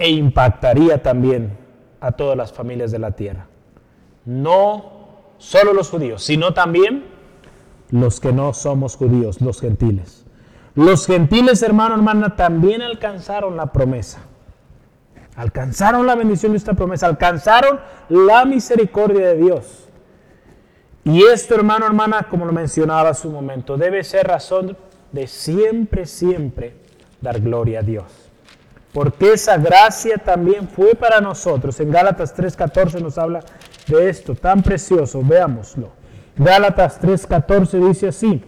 [0.00, 1.58] e impactaría también
[2.00, 3.46] a todas las familias de la tierra.
[4.24, 4.92] No
[5.36, 7.04] solo los judíos, sino también
[7.90, 10.24] los que no somos judíos, los gentiles.
[10.74, 14.20] Los gentiles, hermano, hermana, también alcanzaron la promesa.
[15.36, 19.88] Alcanzaron la bendición de esta promesa, alcanzaron la misericordia de Dios.
[21.04, 24.78] Y esto, hermano, hermana, como lo mencionaba hace un momento, debe ser razón
[25.12, 26.74] de siempre, siempre
[27.20, 28.29] dar gloria a Dios.
[28.92, 31.78] Porque esa gracia también fue para nosotros.
[31.80, 33.40] En Gálatas 3:14 nos habla
[33.86, 35.22] de esto tan precioso.
[35.22, 35.90] Veámoslo.
[36.36, 38.42] Gálatas 3:14 dice así,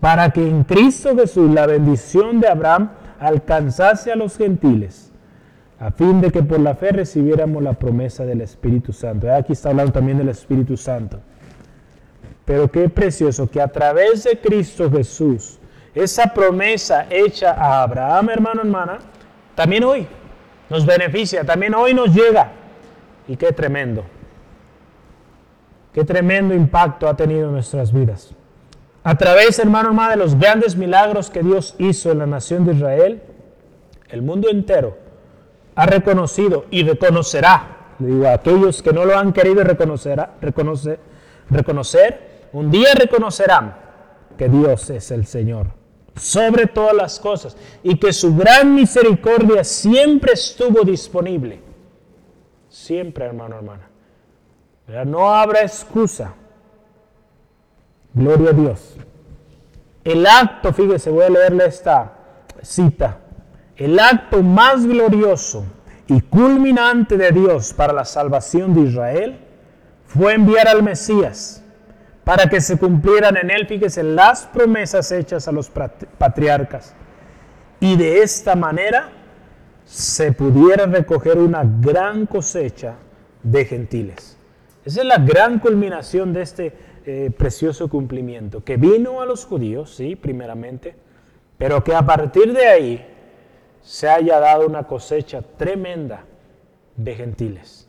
[0.00, 5.10] para que en Cristo Jesús la bendición de Abraham alcanzase a los gentiles,
[5.78, 9.32] a fin de que por la fe recibiéramos la promesa del Espíritu Santo.
[9.32, 11.20] Aquí está hablando también del Espíritu Santo.
[12.44, 15.58] Pero qué precioso que a través de Cristo Jesús,
[15.94, 18.98] esa promesa hecha a Abraham, hermano, hermana,
[19.54, 20.06] también hoy
[20.68, 22.52] nos beneficia, también hoy nos llega.
[23.28, 24.04] Y qué tremendo.
[25.92, 28.34] Qué tremendo impacto ha tenido en nuestras vidas.
[29.04, 32.72] A través, hermano, hermana, de los grandes milagros que Dios hizo en la nación de
[32.72, 33.22] Israel,
[34.08, 34.96] el mundo entero
[35.76, 40.98] ha reconocido y reconocerá, digo, a aquellos que no lo han querido reconocer, reconocer,
[41.50, 43.74] reconocer, un día reconocerán
[44.38, 45.83] que Dios es el Señor
[46.16, 51.60] sobre todas las cosas y que su gran misericordia siempre estuvo disponible.
[52.68, 53.88] Siempre, hermano, hermana.
[55.06, 56.34] No habrá excusa.
[58.12, 58.96] Gloria a Dios.
[60.04, 62.12] El acto, fíjese, voy a leerle esta
[62.62, 63.20] cita.
[63.76, 65.64] El acto más glorioso
[66.06, 69.38] y culminante de Dios para la salvación de Israel
[70.06, 71.63] fue enviar al Mesías
[72.24, 76.94] para que se cumplieran en él, fíjese, las promesas hechas a los patriarcas.
[77.80, 79.10] Y de esta manera
[79.84, 82.94] se pudiera recoger una gran cosecha
[83.42, 84.38] de gentiles.
[84.84, 86.72] Esa es la gran culminación de este
[87.06, 90.96] eh, precioso cumplimiento, que vino a los judíos, sí, primeramente,
[91.58, 93.06] pero que a partir de ahí
[93.82, 96.24] se haya dado una cosecha tremenda
[96.96, 97.88] de gentiles.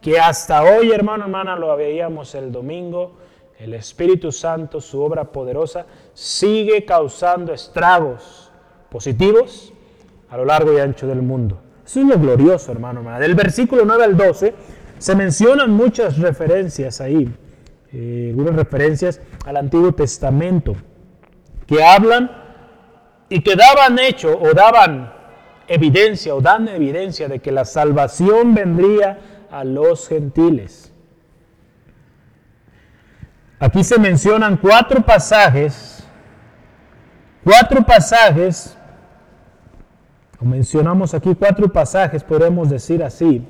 [0.00, 3.16] Que hasta hoy, hermano, hermana, lo veíamos el domingo,
[3.64, 8.50] el Espíritu Santo, su obra poderosa, sigue causando estragos
[8.90, 9.72] positivos
[10.28, 11.60] a lo largo y ancho del mundo.
[11.84, 13.18] Eso es lo glorioso, hermano, hermana.
[13.18, 14.54] Del versículo 9 al 12
[14.98, 17.26] se mencionan muchas referencias ahí,
[17.92, 20.76] eh, algunas referencias al Antiguo Testamento,
[21.66, 22.30] que hablan
[23.30, 25.10] y que daban hecho o daban
[25.68, 30.93] evidencia o dan evidencia de que la salvación vendría a los gentiles.
[33.58, 36.04] Aquí se mencionan cuatro pasajes,
[37.44, 38.76] cuatro pasajes,
[40.40, 43.46] o mencionamos aquí cuatro pasajes, podemos decir así,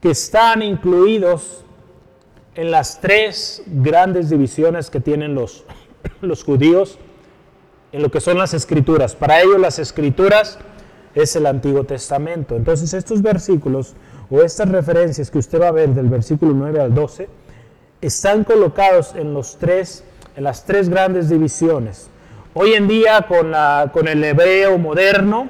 [0.00, 1.64] que están incluidos
[2.54, 5.64] en las tres grandes divisiones que tienen los,
[6.20, 6.98] los judíos
[7.90, 9.16] en lo que son las escrituras.
[9.16, 10.58] Para ellos las escrituras
[11.14, 12.56] es el Antiguo Testamento.
[12.56, 13.94] Entonces estos versículos
[14.30, 17.41] o estas referencias que usted va a ver del versículo 9 al 12
[18.02, 20.04] están colocados en, los tres,
[20.36, 22.10] en las tres grandes divisiones.
[22.52, 25.48] Hoy en día con, la, con el hebreo moderno,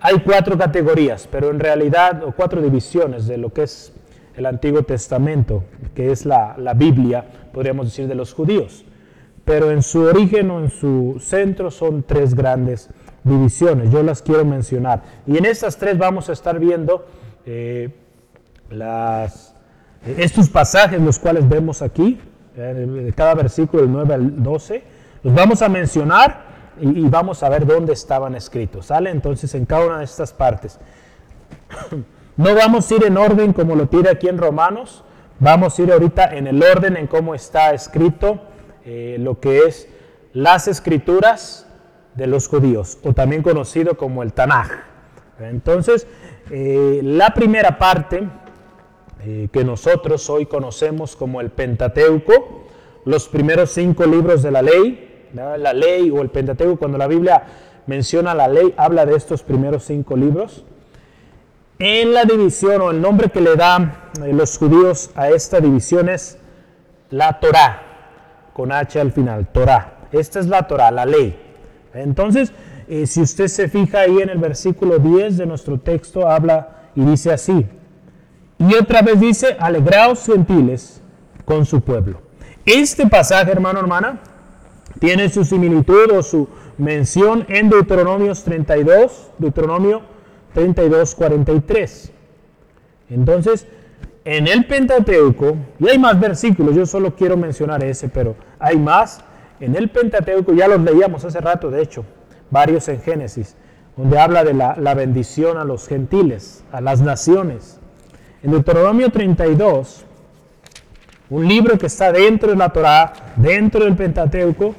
[0.00, 3.92] hay cuatro categorías, pero en realidad, o cuatro divisiones de lo que es
[4.36, 5.62] el Antiguo Testamento,
[5.94, 8.84] que es la, Biblia, podríamos decir, de los judíos.
[9.44, 12.90] Pero en su origen o en su centro son tres grandes
[13.22, 13.90] divisiones.
[13.90, 15.02] Yo las quiero mencionar.
[15.26, 17.06] Y en estas tres vamos a estar viendo
[17.46, 17.90] eh,
[18.70, 19.53] las,
[20.06, 22.20] estos pasajes, los cuales vemos aquí,
[22.54, 24.82] de cada versículo del 9 al 12.
[25.22, 26.44] Los vamos a mencionar
[26.80, 28.86] y, vamos a ver dónde estaban escritos.
[28.86, 29.10] ¿Sale?
[29.10, 30.78] Entonces en cada una de estas partes.
[32.36, 35.04] No vamos a ir en orden como lo tiene aquí en Romanos.
[35.38, 38.40] Vamos a ir ahorita en el orden en cómo está escrito
[38.84, 39.86] eh, lo que es
[40.32, 41.64] las escrituras
[42.16, 44.68] de los judíos, o también conocido como el Tanaj.
[45.38, 46.08] Entonces,
[46.50, 48.28] eh, la primera parte
[49.26, 52.64] eh, que nosotros hoy conocemos como el Pentateuco,
[53.04, 57.42] los primeros cinco libros de la ley, la ley o el Pentateuco, cuando la Biblia
[57.86, 60.64] menciona la ley, habla de estos primeros cinco libros.
[61.78, 66.08] En la división o el nombre que le dan eh, los judíos a esta división
[66.08, 66.38] es
[67.10, 67.82] la Torah,
[68.52, 70.08] con H al final, Torah.
[70.12, 71.36] Esta es la Torah, la ley.
[71.92, 72.52] Entonces,
[72.88, 77.04] eh, si usted se fija ahí en el versículo 10 de nuestro texto, habla y
[77.04, 77.66] dice así.
[78.58, 81.00] Y otra vez dice, alegraos gentiles
[81.44, 82.20] con su pueblo.
[82.64, 84.20] Este pasaje, hermano, hermana,
[84.98, 86.48] tiene su similitud o su
[86.78, 90.02] mención en Deuteronomio 32, Deuteronomio
[90.54, 92.12] 32, 43.
[93.10, 93.66] Entonces,
[94.24, 99.22] en el Pentateuco, y hay más versículos, yo solo quiero mencionar ese, pero hay más.
[99.60, 102.04] En el Pentateuco, ya los leíamos hace rato, de hecho,
[102.50, 103.56] varios en Génesis,
[103.96, 107.78] donde habla de la bendición a los gentiles, a las naciones.
[108.44, 110.04] En Deuteronomio 32,
[111.30, 114.74] un libro que está dentro de la Torá, dentro del Pentateuco,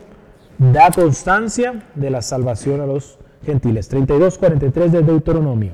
[0.59, 3.91] da constancia de la salvación a los gentiles.
[3.91, 5.71] 32.43 de Deuteronomio.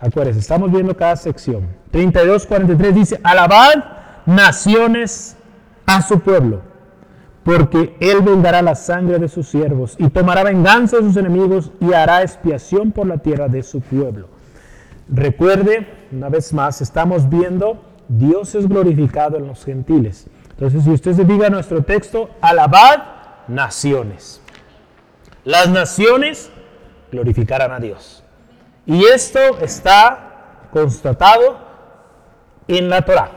[0.00, 1.68] Acuérdense, estamos viendo cada sección.
[1.92, 3.84] 32.43 dice, alabad
[4.24, 5.36] naciones
[5.84, 6.62] a su pueblo,
[7.44, 11.92] porque él vendará la sangre de sus siervos y tomará venganza de sus enemigos y
[11.92, 14.39] hará expiación por la tierra de su pueblo.
[15.12, 20.26] Recuerde, una vez más, estamos viendo Dios es glorificado en los gentiles.
[20.50, 23.02] Entonces, si usted se diga nuestro texto, alabad
[23.48, 24.40] naciones.
[25.44, 26.50] Las naciones
[27.12, 28.22] glorificarán a Dios.
[28.86, 31.58] Y esto está constatado
[32.66, 33.30] en la Torah,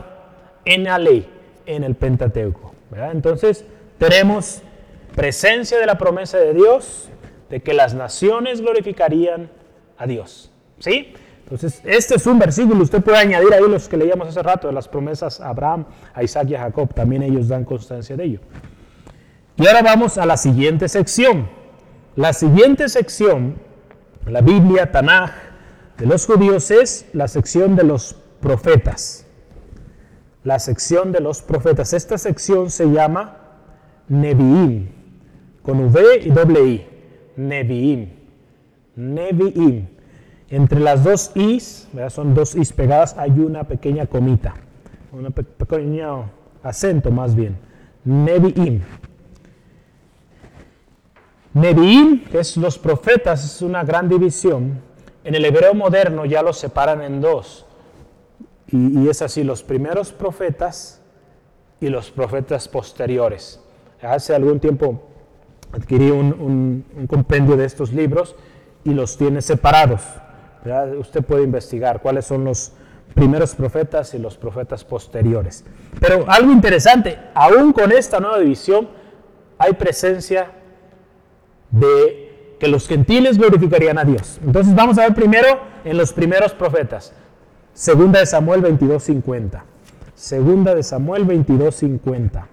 [0.64, 1.28] en la ley,
[1.66, 2.74] en el Pentateuco.
[3.12, 3.64] Entonces,
[3.98, 4.62] tenemos
[5.14, 7.08] presencia de la promesa de Dios
[7.48, 9.50] de que las naciones glorificarían
[9.96, 10.50] a Dios.
[10.78, 11.14] ¿Sí?
[11.44, 14.72] Entonces, este es un versículo, usted puede añadir ahí los que leíamos hace rato, de
[14.72, 15.84] las promesas a Abraham,
[16.14, 18.40] a Isaac y a Jacob, también ellos dan constancia de ello.
[19.56, 21.48] Y ahora vamos a la siguiente sección.
[22.16, 23.56] La siguiente sección,
[24.26, 25.32] la Biblia, Tanaj,
[25.98, 29.26] de los judíos es la sección de los profetas.
[30.44, 31.92] La sección de los profetas.
[31.92, 33.36] Esta sección se llama
[34.08, 34.88] Nevi'im,
[35.62, 36.86] con V y doble I.
[37.36, 38.08] Nevi'im.
[38.96, 39.93] Nevi'im.
[40.54, 44.54] Entre las dos is, son dos is pegadas, hay una pequeña comita,
[45.10, 46.30] un pequeño
[46.62, 47.56] acento más bien.
[48.04, 48.80] Nevi'im.
[51.54, 54.80] Nevi'im, que es los profetas, es una gran división.
[55.24, 57.66] En el hebreo moderno ya los separan en dos.
[58.68, 61.02] Y, es así, los primeros profetas
[61.80, 63.60] y los profetas posteriores.
[64.00, 65.02] Hace algún tiempo
[65.72, 68.36] adquirí un compendio de estos libros
[68.84, 70.02] y los tiene separados.
[70.98, 72.72] Usted puede investigar cuáles son los
[73.14, 75.64] primeros profetas y los profetas posteriores.
[76.00, 78.88] Pero algo interesante, aún con esta nueva división,
[79.58, 80.50] hay presencia
[81.70, 84.40] de que los gentiles glorificarían a Dios.
[84.44, 87.12] Entonces vamos a ver primero en los primeros profetas.
[87.72, 89.62] Segunda de Samuel 22.50.
[90.14, 92.46] Segunda de Samuel 22.50.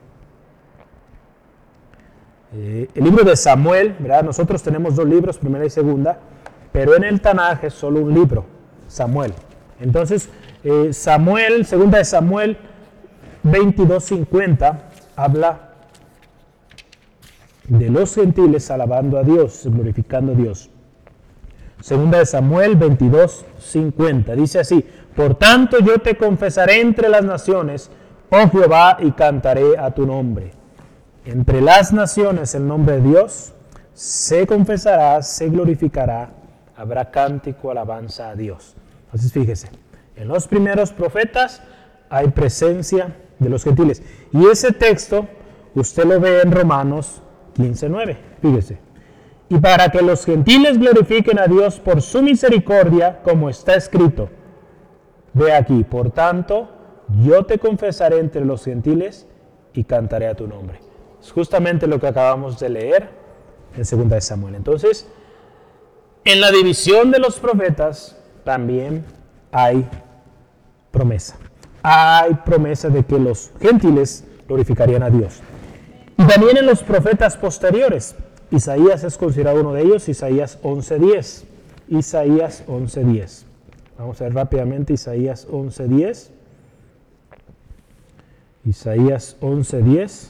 [2.53, 4.23] Eh, el libro de Samuel, ¿verdad?
[4.23, 6.19] nosotros tenemos dos libros, primera y segunda.
[6.71, 8.45] Pero en el Tanaj es solo un libro,
[8.87, 9.33] Samuel.
[9.79, 10.29] Entonces,
[10.63, 12.57] eh, Samuel, segunda de Samuel
[13.43, 14.79] 22.50,
[15.15, 15.71] habla
[17.67, 20.69] de los gentiles alabando a Dios, glorificando a Dios.
[21.81, 27.89] Segunda de Samuel 22.50, dice así, por tanto yo te confesaré entre las naciones,
[28.29, 30.51] oh Jehová, y cantaré a tu nombre.
[31.25, 33.53] Entre las naciones el nombre de Dios
[33.93, 36.40] se confesará, se glorificará
[36.81, 38.75] habrá cántico, alabanza a Dios.
[39.05, 39.69] Entonces fíjese,
[40.15, 41.61] en los primeros profetas
[42.09, 44.03] hay presencia de los gentiles.
[44.31, 45.27] Y ese texto
[45.75, 47.21] usted lo ve en Romanos
[47.57, 48.79] 15.9, fíjese.
[49.49, 54.29] Y para que los gentiles glorifiquen a Dios por su misericordia, como está escrito.
[55.33, 56.69] Ve aquí, por tanto,
[57.23, 59.27] yo te confesaré entre los gentiles
[59.73, 60.79] y cantaré a tu nombre.
[61.21, 63.09] Es justamente lo que acabamos de leer
[63.75, 64.55] en 2 Samuel.
[64.55, 65.07] Entonces,
[66.25, 69.03] en la división de los profetas también
[69.51, 69.87] hay
[70.91, 71.37] promesa.
[71.83, 75.41] Hay promesa de que los gentiles glorificarían a Dios.
[76.17, 78.15] Y también en los profetas posteriores.
[78.51, 81.43] Isaías es considerado uno de ellos, Isaías 11.10.
[81.89, 83.43] Isaías 11.10.
[83.97, 86.29] Vamos a ver rápidamente Isaías 11.10.
[88.65, 90.29] Isaías 11.10.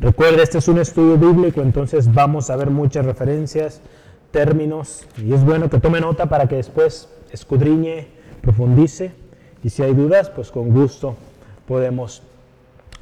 [0.00, 3.82] Recuerde, este es un estudio bíblico, entonces vamos a ver muchas referencias,
[4.30, 8.08] términos, y es bueno que tome nota para que después escudriñe,
[8.40, 9.12] profundice,
[9.62, 11.16] y si hay dudas, pues con gusto
[11.68, 12.22] podemos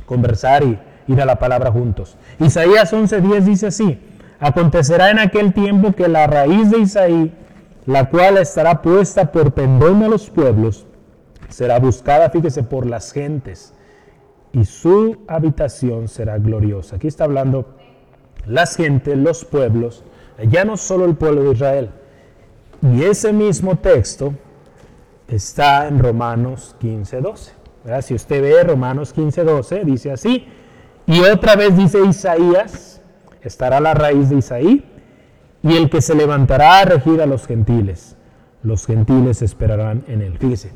[0.07, 0.76] conversar y
[1.07, 2.16] ir a la palabra juntos.
[2.40, 4.01] Isaías 11:10 dice así,
[4.40, 7.32] acontecerá en aquel tiempo que la raíz de Isaí,
[7.86, 10.84] la cual estará puesta por pendón a los pueblos,
[11.49, 13.72] será buscada, fíjese, por las gentes
[14.53, 16.96] y su habitación será gloriosa.
[16.96, 17.74] Aquí está hablando
[18.46, 20.05] las gentes, los pueblos,
[20.51, 21.90] ya no solo el pueblo de Israel.
[22.82, 24.34] Y ese mismo texto
[25.26, 27.53] está en Romanos 15, 12.
[28.03, 30.46] Si usted ve Romanos 15, 12, dice así.
[31.07, 33.01] Y otra vez dice Isaías,
[33.42, 34.84] estará la raíz de Isaí,
[35.62, 38.16] y el que se levantará a regir a los gentiles.
[38.62, 40.38] Los gentiles esperarán en él.
[40.38, 40.72] Fíjese,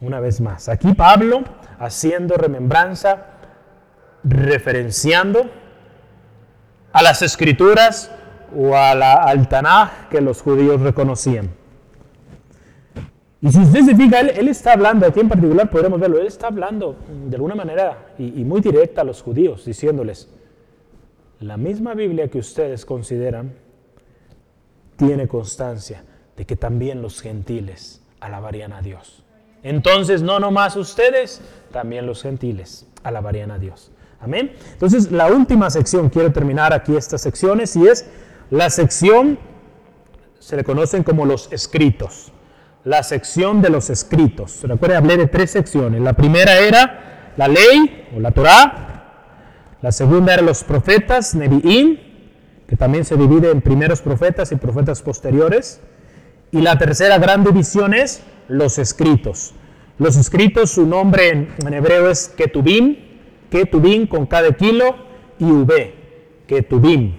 [0.00, 0.68] una vez más.
[0.68, 1.44] Aquí Pablo
[1.78, 3.26] haciendo remembranza,
[4.22, 5.50] referenciando
[6.92, 8.10] a las escrituras
[8.56, 11.50] o a la, al Tanaj que los judíos reconocían.
[13.40, 16.46] Y si usted se fija, él, está hablando, aquí en particular podremos verlo, él está
[16.46, 20.30] hablando de alguna manera y, y muy directa a los judíos, diciéndoles,
[21.40, 23.52] la misma Biblia que ustedes consideran
[24.96, 26.04] tiene constancia
[26.36, 29.23] de que también los gentiles alabarían a Dios.
[29.64, 31.40] Entonces, no nomás ustedes,
[31.72, 33.90] también los gentiles alabarían a Dios.
[34.20, 34.52] Amén.
[34.72, 38.06] Entonces, la última sección, quiero terminar aquí estas secciones, y es
[38.50, 39.38] la sección,
[40.38, 42.30] se le conocen como los escritos.
[42.84, 44.60] La sección de los escritos.
[44.62, 46.02] Recuerden, hablé de tres secciones.
[46.02, 49.78] La primera era la ley o la Torah.
[49.80, 51.98] La segunda era los profetas, Nevi'im,
[52.66, 55.80] que también se divide en primeros profetas y profetas posteriores.
[56.52, 59.54] Y la tercera gran división es los escritos.
[59.98, 62.96] Los escritos, su nombre en, hebreo es Ketubim,
[63.50, 64.96] Ketubim con cada kilo
[65.38, 65.94] y V,
[66.48, 67.14] Ketubim,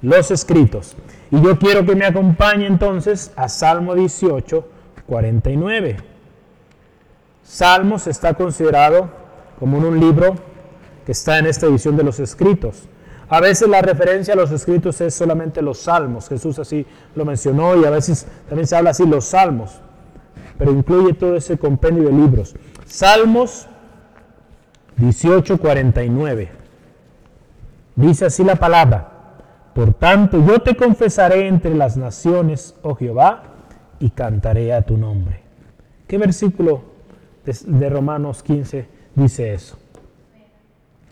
[0.00, 0.96] los escritos.
[1.30, 4.66] Y yo quiero que me acompañe entonces a Salmo 18,
[5.06, 5.96] 49.
[7.42, 9.10] Salmos está considerado
[9.58, 10.36] como un libro
[11.04, 12.88] que está en esta edición de los escritos.
[13.28, 16.28] A veces la referencia a los escritos es solamente los salmos.
[16.28, 19.80] Jesús así lo mencionó y a veces también se habla así los salmos
[20.60, 22.54] pero incluye todo ese compendio de libros.
[22.84, 23.66] Salmos
[24.98, 26.50] 18:49.
[27.96, 29.08] Dice así la palabra,
[29.74, 33.44] por tanto yo te confesaré entre las naciones, oh Jehová,
[34.00, 35.40] y cantaré a tu nombre.
[36.06, 36.82] ¿Qué versículo
[37.46, 39.78] de, Romanos 15 dice eso?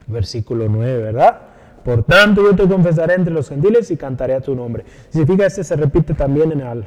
[0.08, 1.38] Versículo 9, ¿verdad?
[1.86, 4.84] Por tanto yo te confesaré entre los gentiles y cantaré a tu nombre.
[5.08, 6.86] Significa este se repite también en, el,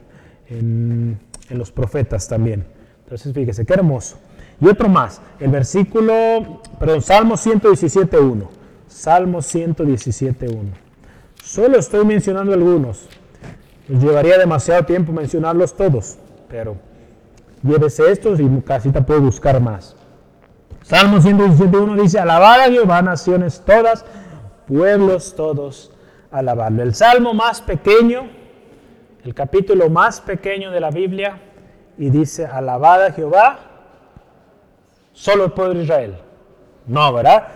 [0.52, 1.20] en
[1.52, 2.66] en los profetas también.
[3.04, 4.18] Entonces fíjese, qué hermoso.
[4.60, 8.47] Y otro más, el versículo, perdón, Salmo 117.1.
[8.88, 10.58] Salmo 117.1.
[11.43, 13.08] Solo estoy mencionando algunos.
[13.88, 16.78] Nos llevaría demasiado tiempo mencionarlos todos, pero
[17.64, 19.95] llévese estos y casi te puedo buscar más.
[20.84, 24.06] Salmo 117.1 dice, alabad a Jehová, naciones todas,
[24.68, 25.91] pueblos todos,
[26.32, 26.84] alabadlo.
[26.84, 28.41] El salmo más pequeño
[29.24, 31.39] el capítulo más pequeño de la Biblia
[31.97, 33.59] y dice, alabada Jehová,
[35.13, 36.17] solo el pueblo de Israel.
[36.88, 37.47] No, ¿verdad?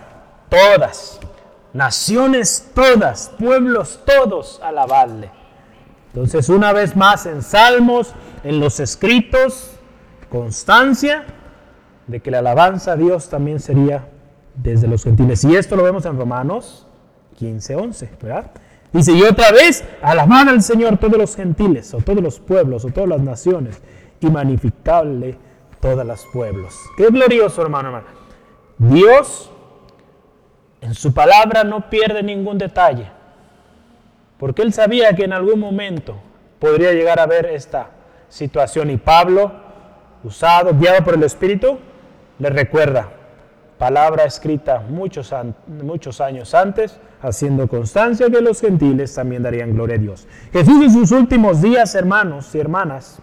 [0.48, 1.18] Todas,
[1.72, 5.30] naciones todas, pueblos todos, alabadle.
[6.08, 8.14] Entonces, una vez más en Salmos,
[8.44, 9.72] en los escritos,
[10.30, 11.24] constancia
[12.06, 14.08] de que la alabanza a Dios también sería
[14.54, 15.44] desde los gentiles.
[15.44, 16.86] Y esto lo vemos en Romanos
[17.36, 18.50] 15, 11, ¿verdad?
[18.96, 22.88] Dice, y otra vez, alabad al Señor todos los gentiles, o todos los pueblos, o
[22.88, 23.82] todas las naciones,
[24.20, 25.36] y magnificarle
[25.82, 26.74] todos los pueblos.
[26.96, 28.06] Qué glorioso, hermano, hermano.
[28.78, 29.50] Dios
[30.80, 33.10] en su palabra no pierde ningún detalle,
[34.38, 36.16] porque él sabía que en algún momento
[36.58, 37.90] podría llegar a ver esta
[38.30, 38.88] situación.
[38.88, 39.52] Y Pablo,
[40.24, 41.78] usado, guiado por el Espíritu,
[42.38, 43.10] le recuerda,
[43.78, 45.34] palabra escrita muchos,
[45.82, 50.26] muchos años antes, haciendo constancia que los gentiles también darían gloria a Dios.
[50.52, 53.18] Jesús en sus últimos días, hermanos y hermanas,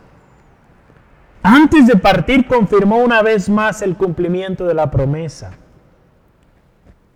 [1.41, 5.51] antes de partir confirmó una vez más el cumplimiento de la promesa,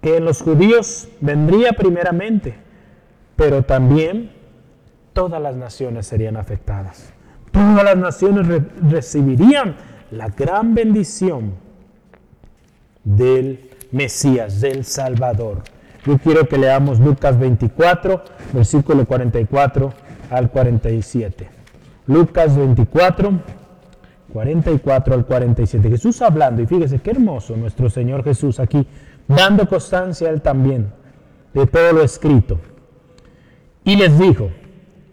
[0.02, 2.56] que en los judíos vendría primeramente,
[3.36, 4.32] pero también
[5.14, 7.14] todas las naciones serían afectadas.
[7.52, 9.76] Todas las naciones recibirían
[10.12, 11.67] la gran bendición
[13.16, 15.62] del Mesías, del Salvador.
[16.06, 18.22] Yo quiero que leamos Lucas 24,
[18.54, 19.94] versículo 44
[20.30, 21.48] al 47.
[22.08, 23.32] Lucas 24,
[24.34, 25.90] 44 al 47.
[25.90, 28.86] Jesús hablando, y fíjese qué hermoso nuestro Señor Jesús aquí,
[29.28, 30.92] dando constancia a Él también
[31.54, 32.60] de todo lo escrito.
[33.84, 34.50] Y les dijo,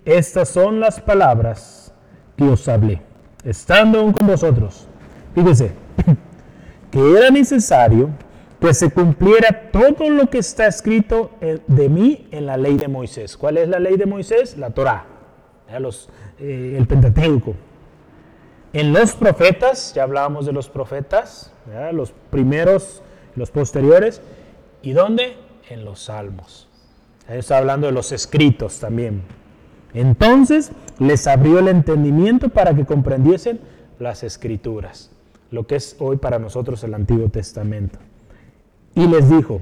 [0.05, 1.92] estas son las palabras
[2.36, 3.01] que os hablé,
[3.45, 4.88] estando aún con vosotros.
[5.34, 5.72] Fíjese,
[6.95, 8.11] que era necesario
[8.61, 13.36] pues se cumpliera todo lo que está escrito de mí en la ley de Moisés.
[13.36, 14.57] ¿Cuál es la ley de Moisés?
[14.57, 14.70] La
[15.80, 17.57] los, eh, el Pentateuco.
[18.72, 21.53] En los profetas, ya hablábamos de los profetas,
[21.92, 23.03] los primeros,
[23.34, 24.22] los posteriores,
[24.80, 25.36] ¿y dónde?
[25.68, 26.68] En los salmos.
[27.28, 29.22] está hablando de los escritos también.
[29.95, 30.70] Entonces
[31.01, 33.59] les abrió el entendimiento para que comprendiesen
[33.99, 35.11] las escrituras
[35.55, 38.00] lo que es hoy para nosotros el Antiguo Testamento.
[38.94, 39.61] Y les dijo,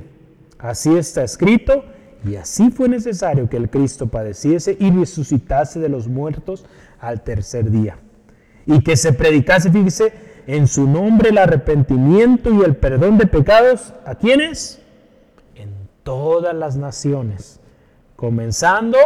[0.59, 1.85] así está escrito,
[2.25, 6.65] y así fue necesario que el Cristo padeciese y resucitase de los muertos
[6.99, 7.99] al tercer día.
[8.65, 10.15] Y que se predicase, fíjese,
[10.47, 13.93] en su nombre el arrepentimiento y el perdón de pecados.
[14.07, 14.81] ¿A quiénes?
[15.55, 15.71] En
[16.05, 17.61] todas las naciones,
[18.17, 18.99] comenzando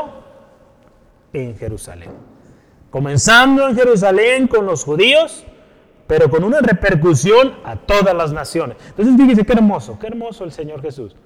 [1.32, 2.11] en Jerusalén.
[2.91, 5.45] Comenzando en Jerusalén con los judíos,
[6.07, 8.76] pero con una repercusión a todas las naciones.
[8.88, 11.16] Entonces fíjese qué hermoso, qué hermoso el Señor Jesús.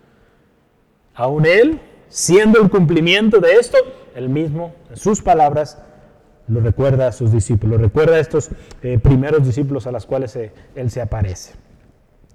[1.15, 3.79] Aún Él, siendo el cumplimiento de esto,
[4.15, 5.83] Él mismo, en sus palabras,
[6.49, 8.51] lo recuerda a sus discípulos, recuerda a estos
[8.83, 10.37] eh, primeros discípulos a los cuales
[10.75, 11.55] Él se aparece.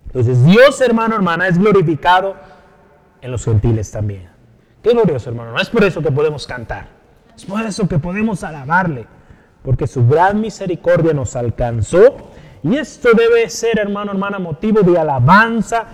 [0.06, 2.36] Entonces Dios, hermano, hermana, es glorificado
[3.22, 4.30] en los gentiles también.
[4.82, 5.52] Qué glorioso, hermano.
[5.52, 6.88] No es por eso que podemos cantar.
[7.36, 9.08] Es por eso que podemos alabarle.
[9.64, 12.32] Porque su gran misericordia nos alcanzó.
[12.66, 15.86] Y esto debe ser, hermano, hermana, motivo de alabanza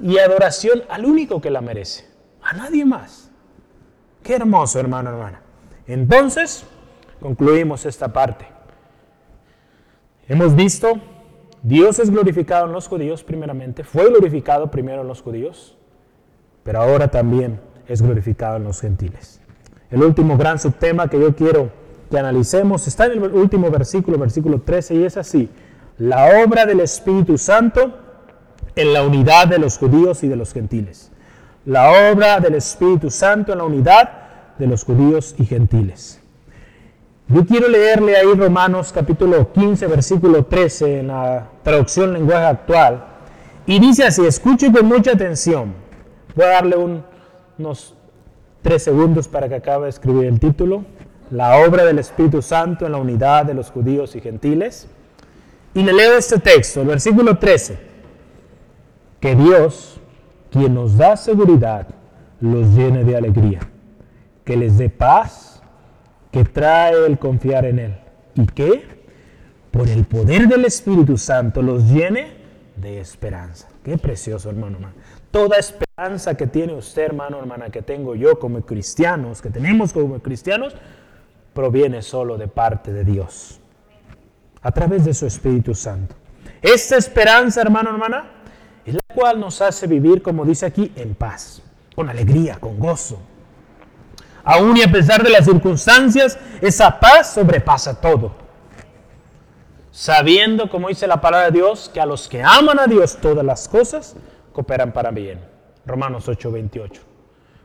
[0.00, 2.04] y adoración al único que la merece.
[2.40, 3.32] A nadie más.
[4.22, 5.40] Qué hermoso, hermano, hermana.
[5.88, 6.64] Entonces,
[7.18, 8.46] concluimos esta parte.
[10.28, 11.00] Hemos visto,
[11.64, 15.76] Dios es glorificado en los judíos primeramente, fue glorificado primero en los judíos,
[16.62, 17.58] pero ahora también
[17.88, 19.40] es glorificado en los gentiles.
[19.90, 21.70] El último gran subtema que yo quiero
[22.08, 25.50] que analicemos está en el último versículo, versículo 13, y es así.
[26.00, 27.92] La obra del Espíritu Santo
[28.74, 31.12] en la unidad de los judíos y de los gentiles.
[31.66, 34.10] La obra del Espíritu Santo en la unidad
[34.56, 36.18] de los judíos y gentiles.
[37.28, 43.04] Yo quiero leerle ahí Romanos capítulo 15, versículo 13 en la traducción lenguaje actual.
[43.66, 45.74] Y dice así, escuche con mucha atención.
[46.34, 46.76] Voy a darle
[47.58, 47.94] unos
[48.62, 50.82] tres segundos para que acabe de escribir el título.
[51.30, 54.88] La obra del Espíritu Santo en la unidad de los judíos y gentiles.
[55.74, 57.78] Y le leo este texto, el versículo 13.
[59.20, 60.00] Que Dios,
[60.50, 61.86] quien nos da seguridad,
[62.40, 63.60] los llene de alegría.
[64.44, 65.62] Que les dé paz
[66.30, 67.96] que trae el confiar en Él.
[68.34, 69.00] ¿Y qué?
[69.70, 72.40] Por el poder del Espíritu Santo los llene
[72.76, 73.68] de esperanza.
[73.84, 74.94] Qué precioso, hermano, hermano.
[75.30, 80.18] Toda esperanza que tiene usted, hermano, hermana, que tengo yo como cristianos, que tenemos como
[80.20, 80.74] cristianos,
[81.54, 83.59] proviene solo de parte de Dios,
[84.62, 86.14] a través de su Espíritu Santo.
[86.62, 88.30] Esta esperanza, hermano, hermana,
[88.84, 91.62] es la cual nos hace vivir, como dice aquí, en paz,
[91.94, 93.20] con alegría, con gozo,
[94.44, 98.32] Aún y a pesar de las circunstancias, esa paz sobrepasa todo.
[99.90, 103.44] Sabiendo, como dice la palabra de Dios, que a los que aman a Dios todas
[103.44, 104.16] las cosas
[104.52, 105.40] cooperan para bien.
[105.84, 107.00] Romanos 8:28.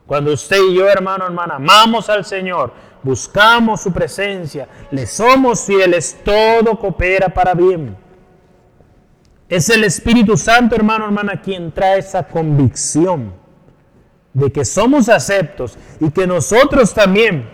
[0.08, 6.20] Cuando usted y yo, hermano, hermana, amamos al Señor, buscamos su presencia, le somos fieles,
[6.24, 7.98] todo coopera para bien.
[9.50, 13.34] Es el Espíritu Santo, hermano, hermana, quien trae esa convicción
[14.34, 17.48] de que somos aceptos y que nosotros también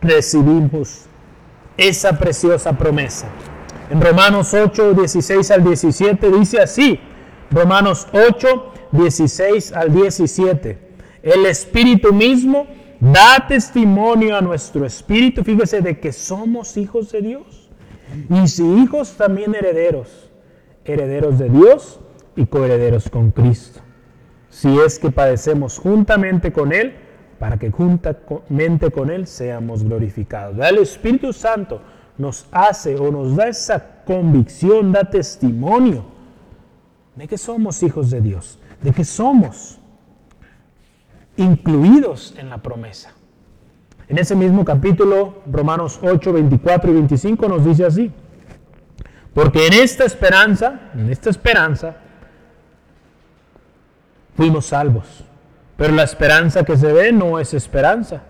[0.00, 1.06] recibimos
[1.76, 3.26] esa preciosa promesa.
[3.90, 6.98] En Romanos 8, 16 al 17 dice así,
[7.50, 10.83] Romanos 8, 16 al 17,
[11.24, 12.66] el Espíritu mismo
[13.00, 17.70] da testimonio a nuestro espíritu, fíjese, de que somos hijos de Dios.
[18.30, 20.30] Y si hijos, también herederos,
[20.84, 22.00] herederos de Dios
[22.36, 23.80] y coherederos con Cristo
[24.54, 26.94] si es que padecemos juntamente con Él,
[27.40, 30.56] para que juntamente con Él seamos glorificados.
[30.64, 31.82] El Espíritu Santo
[32.16, 36.04] nos hace o nos da esa convicción, da testimonio
[37.16, 39.80] de que somos hijos de Dios, de que somos
[41.36, 43.12] incluidos en la promesa.
[44.08, 48.12] En ese mismo capítulo, Romanos 8, 24 y 25 nos dice así,
[49.32, 51.96] porque en esta esperanza, en esta esperanza,
[54.36, 55.24] fuimos salvos.
[55.76, 58.22] Pero la esperanza que se ve no es esperanza,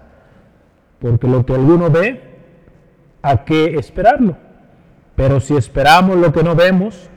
[1.00, 2.22] porque lo que alguno ve,
[3.20, 4.36] ¿a qué esperarlo?
[5.14, 7.10] Pero si esperamos lo que no vemos,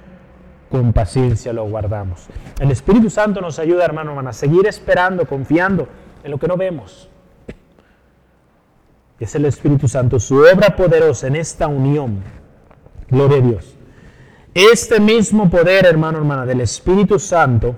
[0.70, 2.28] con paciencia lo guardamos.
[2.60, 5.88] El Espíritu Santo nos ayuda, hermano, hermana, a seguir esperando, confiando
[6.24, 7.10] en lo que no vemos.
[9.20, 12.22] Es el Espíritu Santo, su obra poderosa en esta unión.
[13.10, 13.76] Gloria a Dios.
[14.54, 17.76] Este mismo poder, hermano, hermana, del Espíritu Santo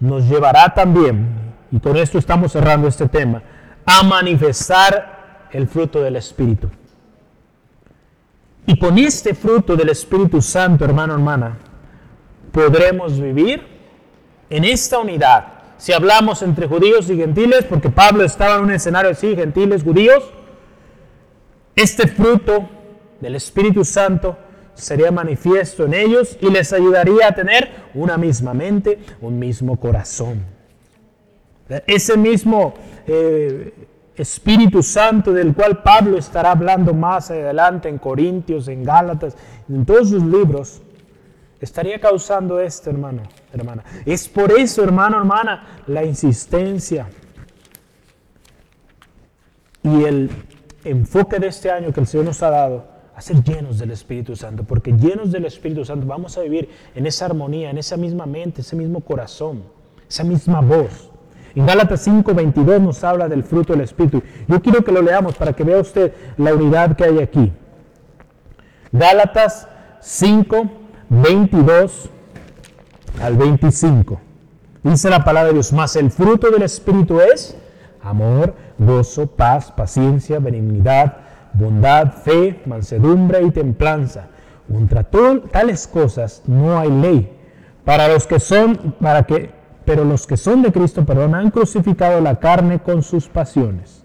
[0.00, 3.42] nos llevará también, y con esto estamos cerrando este tema,
[3.84, 6.68] a manifestar el fruto del Espíritu.
[8.66, 11.56] Y con este fruto del Espíritu Santo, hermano, hermana,
[12.56, 13.62] podremos vivir
[14.48, 15.44] en esta unidad.
[15.76, 20.24] Si hablamos entre judíos y gentiles, porque Pablo estaba en un escenario así, gentiles, judíos,
[21.74, 22.66] este fruto
[23.20, 24.38] del Espíritu Santo
[24.72, 30.42] sería manifiesto en ellos y les ayudaría a tener una misma mente, un mismo corazón.
[31.86, 32.72] Ese mismo
[33.06, 33.74] eh,
[34.16, 39.36] Espíritu Santo del cual Pablo estará hablando más adelante en Corintios, en Gálatas,
[39.68, 40.80] en todos sus libros,
[41.60, 43.84] estaría causando esto, hermano, hermana.
[44.04, 47.08] Es por eso, hermano, hermana, la insistencia
[49.82, 50.30] y el
[50.84, 54.36] enfoque de este año que el Señor nos ha dado a ser llenos del Espíritu
[54.36, 58.26] Santo, porque llenos del Espíritu Santo vamos a vivir en esa armonía, en esa misma
[58.26, 59.64] mente, ese mismo corazón,
[60.08, 61.10] esa misma voz.
[61.54, 64.22] En Gálatas 5:22 nos habla del fruto del Espíritu.
[64.46, 67.50] Yo quiero que lo leamos para que vea usted la unidad que hay aquí.
[68.92, 69.66] Gálatas
[70.00, 70.70] 5,
[71.08, 72.10] 22
[73.22, 74.20] al 25.
[74.82, 77.56] Dice la palabra de Dios, más el fruto del Espíritu es
[78.02, 81.16] amor, gozo, paz, paciencia, benignidad,
[81.52, 84.28] bondad, fe, mansedumbre y templanza.
[84.70, 87.32] Contra tales cosas no hay ley.
[87.84, 89.50] Para los que son, para que,
[89.84, 94.04] pero los que son de Cristo, perdón, han crucificado la carne con sus pasiones.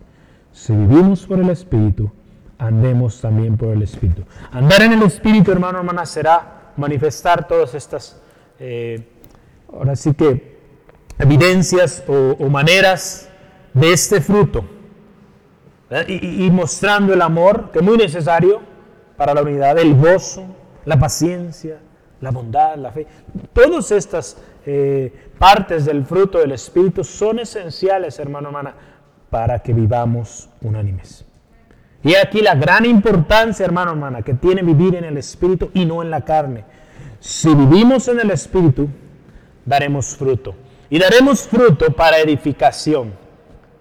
[0.52, 2.12] Si vivimos por el Espíritu,
[2.60, 4.24] andemos también por el Espíritu.
[4.52, 8.22] Andar en el Espíritu, hermano, hermana, será manifestar todas estas,
[8.60, 9.08] eh,
[9.72, 10.52] ahora sí que,
[11.20, 13.30] evidencias o, maneras
[13.74, 14.66] de este fruto
[16.08, 18.62] y, mostrando el amor, que es muy necesario
[19.18, 20.46] para la unidad, el gozo,
[20.86, 21.80] la paciencia,
[22.22, 23.06] la bondad, la fe.
[23.54, 28.74] Todas estas eh, partes del fruto del Espíritu son esenciales, hermano, hermana,
[29.30, 31.26] para que vivamos unánimes.
[32.04, 36.02] Y aquí la gran importancia, hermano, hermana, que tiene vivir en el Espíritu y no
[36.02, 36.64] en la carne.
[37.20, 38.90] Si vivimos en el Espíritu,
[39.66, 40.56] daremos fruto.
[40.90, 43.14] Y daremos fruto para edificación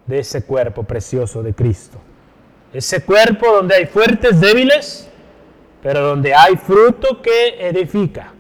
[0.06, 1.98] de ese cuerpo precioso de Cristo.
[2.72, 5.08] Ese cuerpo donde hay fuertes débiles,
[5.82, 8.32] pero donde hay fruto que edifica,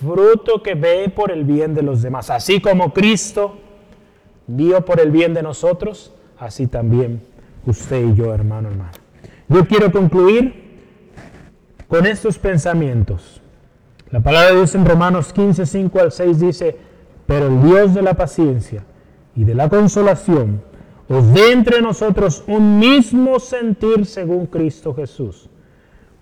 [0.00, 2.30] fruto que ve por el bien de los demás.
[2.30, 3.58] Así como Cristo
[4.46, 7.22] vio por el bien de nosotros, así también
[7.66, 9.05] usted y yo, hermano, hermano.
[9.48, 10.66] Yo quiero concluir
[11.88, 13.40] con estos pensamientos.
[14.10, 16.76] La palabra de Dios en Romanos 15, 5 al 6 dice,
[17.26, 18.84] pero el Dios de la paciencia
[19.34, 20.62] y de la consolación,
[21.08, 25.48] os dé entre nosotros un mismo sentir según Cristo Jesús,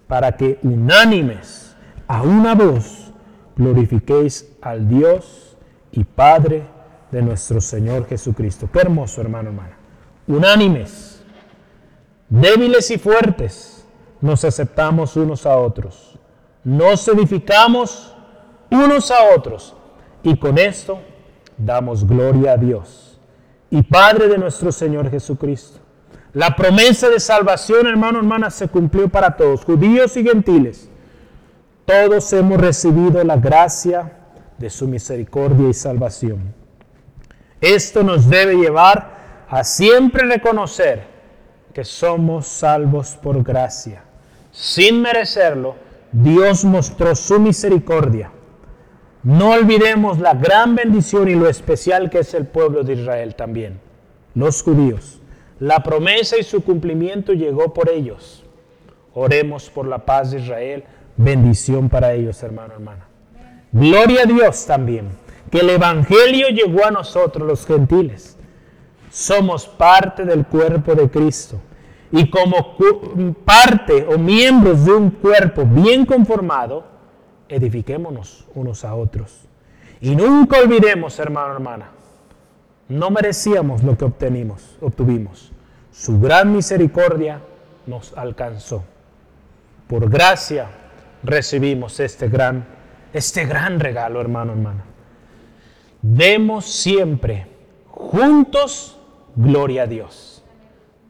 [0.06, 1.74] para que unánimes
[2.06, 3.12] a una voz
[3.56, 5.56] glorifiquéis al Dios
[5.92, 6.64] y Padre
[7.10, 8.68] de nuestro Señor Jesucristo.
[8.70, 9.76] Qué hermoso, hermano, hermana.
[10.26, 11.13] Unánimes,
[12.40, 13.84] débiles y fuertes,
[14.20, 16.18] nos aceptamos unos a otros.
[16.64, 18.14] Nos edificamos
[18.70, 19.74] unos a otros.
[20.22, 20.98] Y con esto
[21.58, 23.18] damos gloria a Dios
[23.70, 25.80] y Padre de nuestro Señor Jesucristo.
[26.32, 30.88] La promesa de salvación, hermano, hermana, se cumplió para todos, judíos y gentiles.
[31.84, 34.12] Todos hemos recibido la gracia
[34.58, 36.54] de su misericordia y salvación.
[37.60, 41.13] Esto nos debe llevar a siempre reconocer
[41.74, 44.02] que somos salvos por gracia.
[44.52, 45.74] Sin merecerlo,
[46.12, 48.30] Dios mostró su misericordia
[49.24, 53.80] no olvidemos la gran bendición y lo especial que es el pueblo de Israel también,
[54.34, 55.18] los judíos.
[55.60, 58.44] La promesa y su cumplimiento llegó por ellos.
[59.14, 60.84] Oremos por la paz de Israel.
[61.16, 63.08] Bendición para ellos, hermano, hermana.
[63.72, 65.08] Gloria a Dios también,
[65.50, 68.36] que el Evangelio llegó a nosotros los gentiles.
[69.14, 71.60] Somos parte del cuerpo de Cristo.
[72.10, 72.76] Y como
[73.44, 76.84] parte o miembros de un cuerpo bien conformado,
[77.48, 79.46] edifiquémonos unos a otros.
[80.00, 81.90] Y nunca olvidemos, hermano, hermana,
[82.88, 85.52] no merecíamos lo que obtenimos, obtuvimos.
[85.92, 87.40] Su gran misericordia
[87.86, 88.82] nos alcanzó.
[89.86, 90.66] Por gracia
[91.22, 92.66] recibimos este gran,
[93.12, 94.82] este gran regalo, hermano, hermana.
[96.02, 97.46] Demos siempre
[97.86, 98.93] juntos
[99.36, 100.42] gloria a Dios.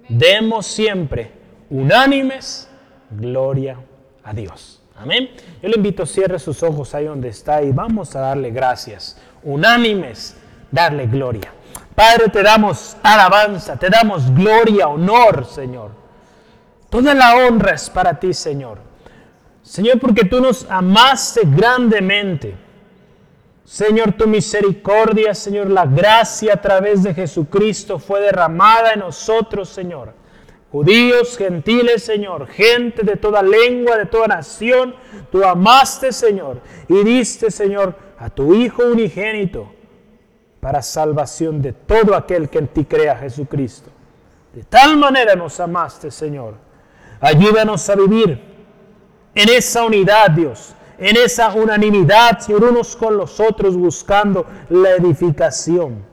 [0.09, 1.33] Demos siempre
[1.70, 2.68] unánimes
[3.11, 3.79] gloria
[4.22, 4.81] a Dios.
[4.97, 5.31] Amén.
[5.62, 9.18] Yo le invito, cierre sus ojos ahí donde está y vamos a darle gracias.
[9.43, 10.37] Unánimes,
[10.70, 11.53] darle gloria.
[11.95, 15.91] Padre, te damos alabanza, te damos gloria, honor, Señor.
[16.91, 18.79] Toda la honra es para ti, Señor.
[19.62, 22.55] Señor, porque tú nos amaste grandemente.
[23.65, 30.25] Señor, tu misericordia, Señor, la gracia a través de Jesucristo fue derramada en nosotros, Señor
[30.75, 34.97] judíos, gentiles, Señor, gente de toda lengua, de toda nación,
[35.31, 39.73] tú amaste, Señor, y diste, Señor, a tu Hijo unigénito
[40.59, 43.89] para salvación de todo aquel que en ti crea, Jesucristo.
[44.53, 46.55] De tal manera nos amaste, Señor.
[47.21, 48.41] Ayúdanos a vivir
[49.33, 56.05] en esa unidad, Dios, en esa unanimidad, unos con los otros, buscando la edificación.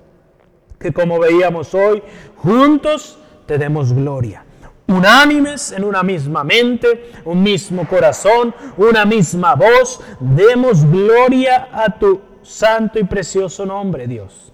[0.80, 2.02] Que como veíamos hoy,
[2.38, 4.46] juntos te demos gloria.
[4.88, 12.20] Unánimes en una misma mente, un mismo corazón, una misma voz, demos gloria a tu
[12.42, 14.51] santo y precioso nombre, Dios.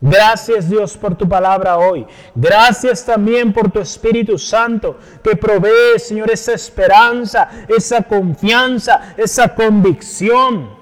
[0.00, 2.06] Gracias Dios por tu palabra hoy.
[2.34, 10.76] Gracias también por tu Espíritu Santo que provee, Señor, esa esperanza, esa confianza, esa convicción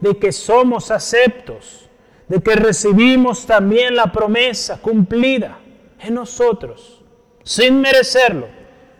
[0.00, 1.88] de que somos aceptos,
[2.28, 5.58] de que recibimos también la promesa cumplida
[6.00, 7.02] en nosotros,
[7.42, 8.48] sin merecerlo,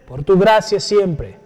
[0.06, 1.38] por tu gracia siempre.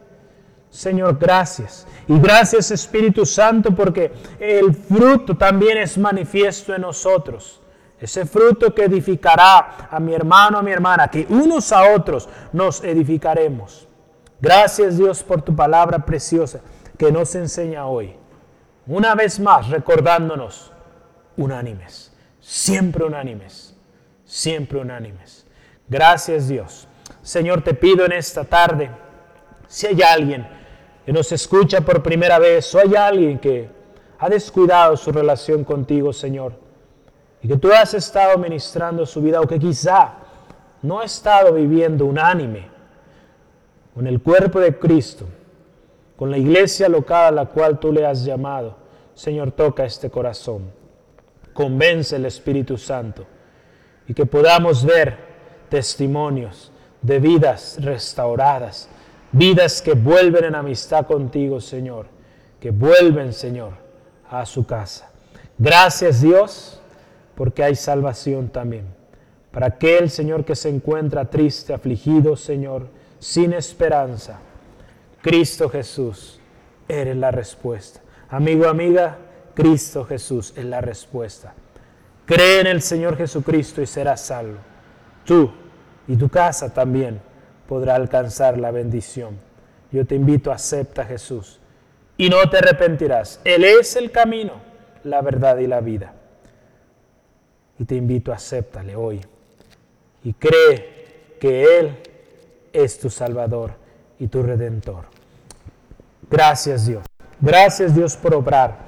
[0.71, 1.87] Señor, gracias.
[2.07, 7.62] Y gracias Espíritu Santo porque el fruto también es manifiesto en nosotros
[8.03, 12.83] ese fruto que edificará a mi hermano, a mi hermana, que unos a otros nos
[12.83, 13.87] edificaremos.
[14.41, 16.61] Gracias Dios por tu palabra preciosa
[16.99, 18.17] que nos enseña hoy.
[18.89, 20.73] Una vez más recordándonos,
[21.37, 23.77] unánimes, siempre unánimes,
[24.25, 25.47] siempre unánimes.
[25.87, 26.89] Gracias Dios.
[27.23, 28.91] Señor, te pido en esta tarde,
[29.69, 30.45] si hay alguien
[31.07, 33.71] que nos escucha por primera vez o hay alguien que
[34.19, 36.72] ha descuidado su relación contigo, Señor,
[37.43, 40.15] y que tú has estado ministrando su vida o que quizá
[40.81, 42.69] no ha estado viviendo unánime
[43.95, 45.27] con el cuerpo de Cristo,
[46.17, 48.77] con la iglesia local a la cual tú le has llamado,
[49.15, 50.71] Señor, toca este corazón,
[51.53, 53.27] convence el Espíritu Santo
[54.07, 55.17] y que podamos ver
[55.69, 56.71] testimonios
[57.03, 58.89] de vidas restauradas,
[59.33, 62.07] vidas que vuelven en amistad contigo, Señor,
[62.61, 63.73] que vuelven, Señor,
[64.31, 65.11] a su casa.
[65.59, 66.82] Gracias Dios
[67.35, 68.87] porque hay salvación también.
[69.51, 72.87] Para aquel, Señor, que se encuentra triste, afligido, Señor,
[73.19, 74.39] sin esperanza,
[75.21, 76.41] Cristo Jesús,
[76.89, 78.01] eres la respuesta.
[78.31, 79.19] Amigo, amiga,
[79.55, 81.55] Cristo Jesús es la respuesta.
[82.25, 84.59] Cree en el Señor Jesucristo y serás salvo.
[85.25, 85.51] Tú
[86.09, 87.21] y tu casa también
[87.69, 89.39] podrá alcanzar la bendición.
[89.91, 91.61] Yo te invito, acepta a Jesús
[92.17, 93.41] y no te arrepentirás.
[93.45, 94.55] Él es el camino,
[95.05, 96.15] la verdad y la vida
[97.79, 99.21] y te invito, acéptale hoy
[100.25, 101.97] y cree que Él
[102.73, 103.73] es tu Salvador
[104.19, 105.05] y tu Redentor.
[106.31, 107.05] Gracias Dios.
[107.41, 108.79] Gracias Dios por obrar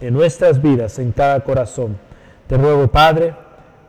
[0.00, 1.98] en nuestras vidas, en cada corazón.
[2.46, 3.34] Te ruego, Padre,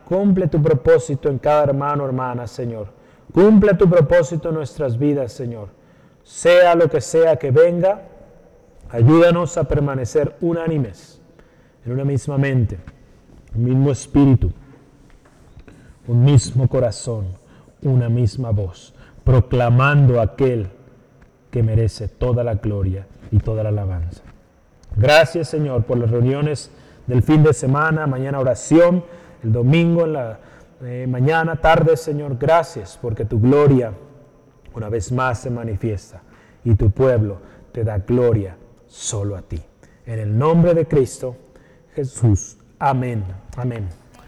[0.08, 2.88] cumple tu propósito en cada hermano, hermana, Señor.
[3.32, 5.68] Cumple tu propósito en nuestras vidas, Señor.
[6.24, 8.02] Sea lo que sea que venga,
[8.90, 11.20] ayúdanos a permanecer unánimes,
[11.84, 12.78] en una misma mente
[13.56, 14.52] un mismo espíritu,
[16.06, 17.26] un mismo corazón,
[17.82, 18.94] una misma voz,
[19.24, 20.68] proclamando a aquel
[21.50, 24.22] que merece toda la gloria y toda la alabanza.
[24.96, 26.70] Gracias Señor por las reuniones
[27.06, 29.04] del fin de semana, mañana oración,
[29.42, 30.38] el domingo en la
[30.82, 33.92] eh, mañana, tarde Señor, gracias porque tu gloria
[34.74, 36.22] una vez más se manifiesta
[36.64, 37.38] y tu pueblo
[37.72, 39.60] te da gloria solo a ti.
[40.04, 41.36] En el nombre de Cristo
[41.94, 42.55] Jesús.
[42.78, 43.24] Amén.
[43.56, 44.05] Amén.